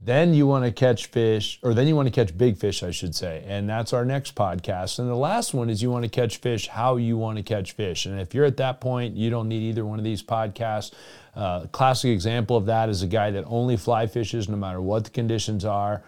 Then 0.00 0.32
you 0.32 0.46
want 0.46 0.64
to 0.64 0.70
catch 0.70 1.06
fish, 1.06 1.58
or 1.62 1.74
then 1.74 1.88
you 1.88 1.96
want 1.96 2.06
to 2.06 2.12
catch 2.12 2.36
big 2.36 2.56
fish, 2.56 2.84
I 2.84 2.92
should 2.92 3.16
say. 3.16 3.44
And 3.48 3.68
that's 3.68 3.92
our 3.92 4.04
next 4.04 4.36
podcast. 4.36 5.00
And 5.00 5.08
the 5.08 5.16
last 5.16 5.54
one 5.54 5.68
is 5.68 5.82
you 5.82 5.90
want 5.90 6.04
to 6.04 6.08
catch 6.08 6.36
fish 6.36 6.68
how 6.68 6.96
you 6.96 7.16
want 7.16 7.36
to 7.36 7.42
catch 7.42 7.72
fish. 7.72 8.06
And 8.06 8.20
if 8.20 8.32
you're 8.32 8.44
at 8.44 8.58
that 8.58 8.80
point, 8.80 9.16
you 9.16 9.28
don't 9.28 9.48
need 9.48 9.62
either 9.62 9.84
one 9.84 9.98
of 9.98 10.04
these 10.04 10.22
podcasts. 10.22 10.92
Uh, 11.34 11.66
classic 11.66 12.10
example 12.10 12.56
of 12.56 12.66
that 12.66 12.88
is 12.88 13.02
a 13.02 13.08
guy 13.08 13.32
that 13.32 13.44
only 13.48 13.76
fly 13.76 14.06
fishes 14.06 14.48
no 14.48 14.56
matter 14.56 14.80
what 14.80 15.02
the 15.02 15.10
conditions 15.10 15.64
are. 15.64 16.04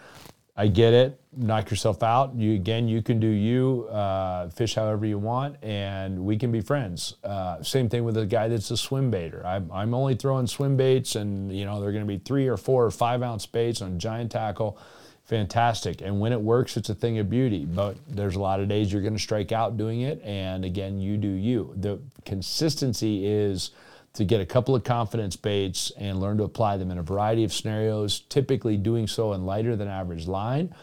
I 0.57 0.67
get 0.67 0.93
it. 0.93 1.21
Knock 1.37 1.71
yourself 1.71 2.03
out. 2.03 2.35
You 2.35 2.55
again, 2.55 2.89
you 2.89 3.03
can 3.03 3.21
do 3.21 3.29
you. 3.29 3.87
Uh, 3.91 4.49
fish 4.51 4.75
however 4.75 5.07
you 5.07 5.19
want, 5.19 5.57
and 5.63 6.25
we 6.25 6.37
can 6.37 6.51
be 6.51 6.61
friends. 6.61 7.17
Uh, 7.23 7.63
same 7.63 7.89
thing 7.89 8.05
with 8.05 8.17
a 8.17 8.27
guy 8.27 8.49
that's 8.49 8.71
a 8.71 8.77
swim 8.77 9.11
baiter. 9.11 9.47
I'm, 9.47 9.71
I'm 9.73 9.95
only 9.95 10.17
throwing 10.17 10.47
swim 10.47 10.77
baits, 10.77 11.15
and 11.15 11.55
you 11.57 11.65
know 11.65 11.81
they're 11.81 11.93
going 11.93 12.05
to 12.05 12.09
be 12.09 12.19
three 12.19 12.49
or 12.49 12.57
four 12.57 12.85
or 12.85 12.91
five 12.91 13.23
ounce 13.23 13.47
baits 13.47 13.81
on 13.81 13.99
giant 13.99 14.33
tackle. 14.33 14.77
Fantastic. 15.25 16.01
And 16.01 16.19
when 16.19 16.33
it 16.33 16.41
works, 16.41 16.77
it's 16.77 16.89
a 16.89 16.95
thing 16.95 17.19
of 17.21 17.31
beauty. 17.31 17.65
But 17.65 17.97
there's 18.09 18.35
a 18.35 18.41
lot 18.41 18.59
of 18.59 18.69
days 18.69 18.93
you're 18.93 19.03
going 19.03 19.15
to 19.15 19.23
strike 19.23 19.53
out 19.53 19.77
doing 19.77 20.01
it, 20.01 20.21
and 20.25 20.65
again, 20.65 20.99
you 20.99 21.17
do 21.17 21.29
you. 21.29 21.73
The 21.77 22.01
consistency 22.25 23.25
is 23.25 23.71
to 24.12 24.25
get 24.25 24.40
a 24.40 24.46
couple 24.46 24.75
of 24.75 24.83
confidence 24.83 25.37
baits 25.37 25.92
and 25.92 26.20
learn 26.20 26.38
to 26.38 26.44
apply 26.44 26.77
them 26.77 26.90
in 26.90 26.99
a 26.99 27.03
variety 27.03 27.44
of 27.44 27.53
scenarios, 27.53 28.20
typically 28.20 28.77
doing 28.77 29.07
so 29.07 29.33
in 29.33 29.46
lighter 29.46 29.77
than 29.77 29.88
average 29.88 30.27
line, 30.27 30.75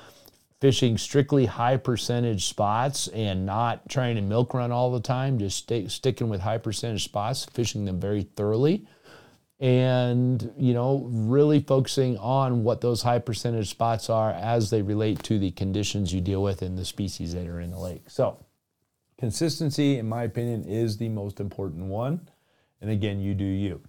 fishing 0.61 0.97
strictly 0.97 1.45
high 1.45 1.77
percentage 1.77 2.45
spots 2.45 3.07
and 3.09 3.45
not 3.45 3.87
trying 3.89 4.15
to 4.15 4.21
milk 4.21 4.53
run 4.53 4.71
all 4.71 4.91
the 4.91 5.01
time, 5.01 5.37
just 5.37 5.57
stay, 5.57 5.87
sticking 5.87 6.29
with 6.29 6.41
high 6.41 6.57
percentage 6.57 7.03
spots, 7.03 7.45
fishing 7.45 7.85
them 7.85 7.99
very 7.99 8.23
thoroughly. 8.23 8.87
And, 9.59 10.53
you 10.55 10.73
know, 10.75 11.07
really 11.09 11.59
focusing 11.59 12.15
on 12.19 12.63
what 12.63 12.79
those 12.79 13.01
high 13.01 13.19
percentage 13.19 13.69
spots 13.69 14.07
are 14.07 14.31
as 14.31 14.69
they 14.69 14.83
relate 14.83 15.23
to 15.23 15.39
the 15.39 15.49
conditions 15.51 16.13
you 16.13 16.21
deal 16.21 16.43
with 16.43 16.61
in 16.61 16.75
the 16.75 16.85
species 16.85 17.33
that 17.33 17.47
are 17.47 17.59
in 17.59 17.71
the 17.71 17.79
lake. 17.79 18.03
So, 18.07 18.37
consistency, 19.17 19.97
in 19.97 20.07
my 20.07 20.23
opinion, 20.23 20.63
is 20.63 20.97
the 20.97 21.09
most 21.09 21.39
important 21.39 21.85
one. 21.85 22.29
And 22.81 22.91
again, 22.91 23.19
you 23.19 23.33
do 23.33 23.45
you. 23.45 23.81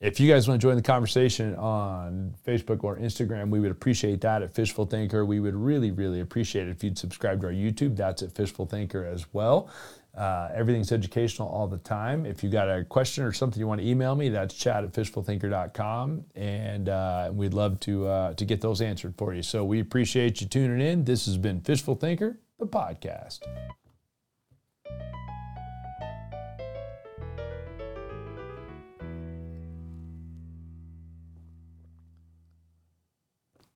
If 0.00 0.20
you 0.20 0.30
guys 0.30 0.46
want 0.46 0.60
to 0.60 0.64
join 0.64 0.76
the 0.76 0.82
conversation 0.82 1.56
on 1.56 2.32
Facebook 2.46 2.84
or 2.84 2.98
Instagram, 2.98 3.50
we 3.50 3.58
would 3.58 3.72
appreciate 3.72 4.20
that 4.20 4.42
at 4.42 4.54
Fishful 4.54 4.86
Thinker. 4.86 5.24
We 5.24 5.40
would 5.40 5.56
really, 5.56 5.90
really 5.90 6.20
appreciate 6.20 6.68
it 6.68 6.70
if 6.70 6.84
you'd 6.84 6.96
subscribe 6.96 7.40
to 7.40 7.48
our 7.48 7.52
YouTube. 7.52 7.96
That's 7.96 8.22
at 8.22 8.30
Fishful 8.30 8.66
Thinker 8.66 9.04
as 9.04 9.26
well. 9.32 9.68
Uh, 10.16 10.50
everything's 10.54 10.92
educational 10.92 11.48
all 11.48 11.66
the 11.66 11.78
time. 11.78 12.26
If 12.26 12.44
you 12.44 12.50
got 12.50 12.68
a 12.68 12.84
question 12.84 13.24
or 13.24 13.32
something 13.32 13.58
you 13.58 13.66
want 13.66 13.80
to 13.80 13.86
email 13.86 14.14
me, 14.14 14.28
that's 14.28 14.54
chad 14.54 14.84
at 14.84 14.92
fishfulthinker.com. 14.92 16.24
And 16.36 16.88
uh, 16.88 17.30
we'd 17.32 17.54
love 17.54 17.80
to, 17.80 18.06
uh, 18.06 18.34
to 18.34 18.44
get 18.44 18.60
those 18.60 18.80
answered 18.80 19.14
for 19.16 19.34
you. 19.34 19.42
So 19.42 19.64
we 19.64 19.80
appreciate 19.80 20.40
you 20.40 20.46
tuning 20.46 20.86
in. 20.86 21.04
This 21.04 21.26
has 21.26 21.36
been 21.36 21.60
Fishful 21.60 21.96
Thinker, 21.96 22.38
the 22.60 22.66
podcast. 22.66 23.40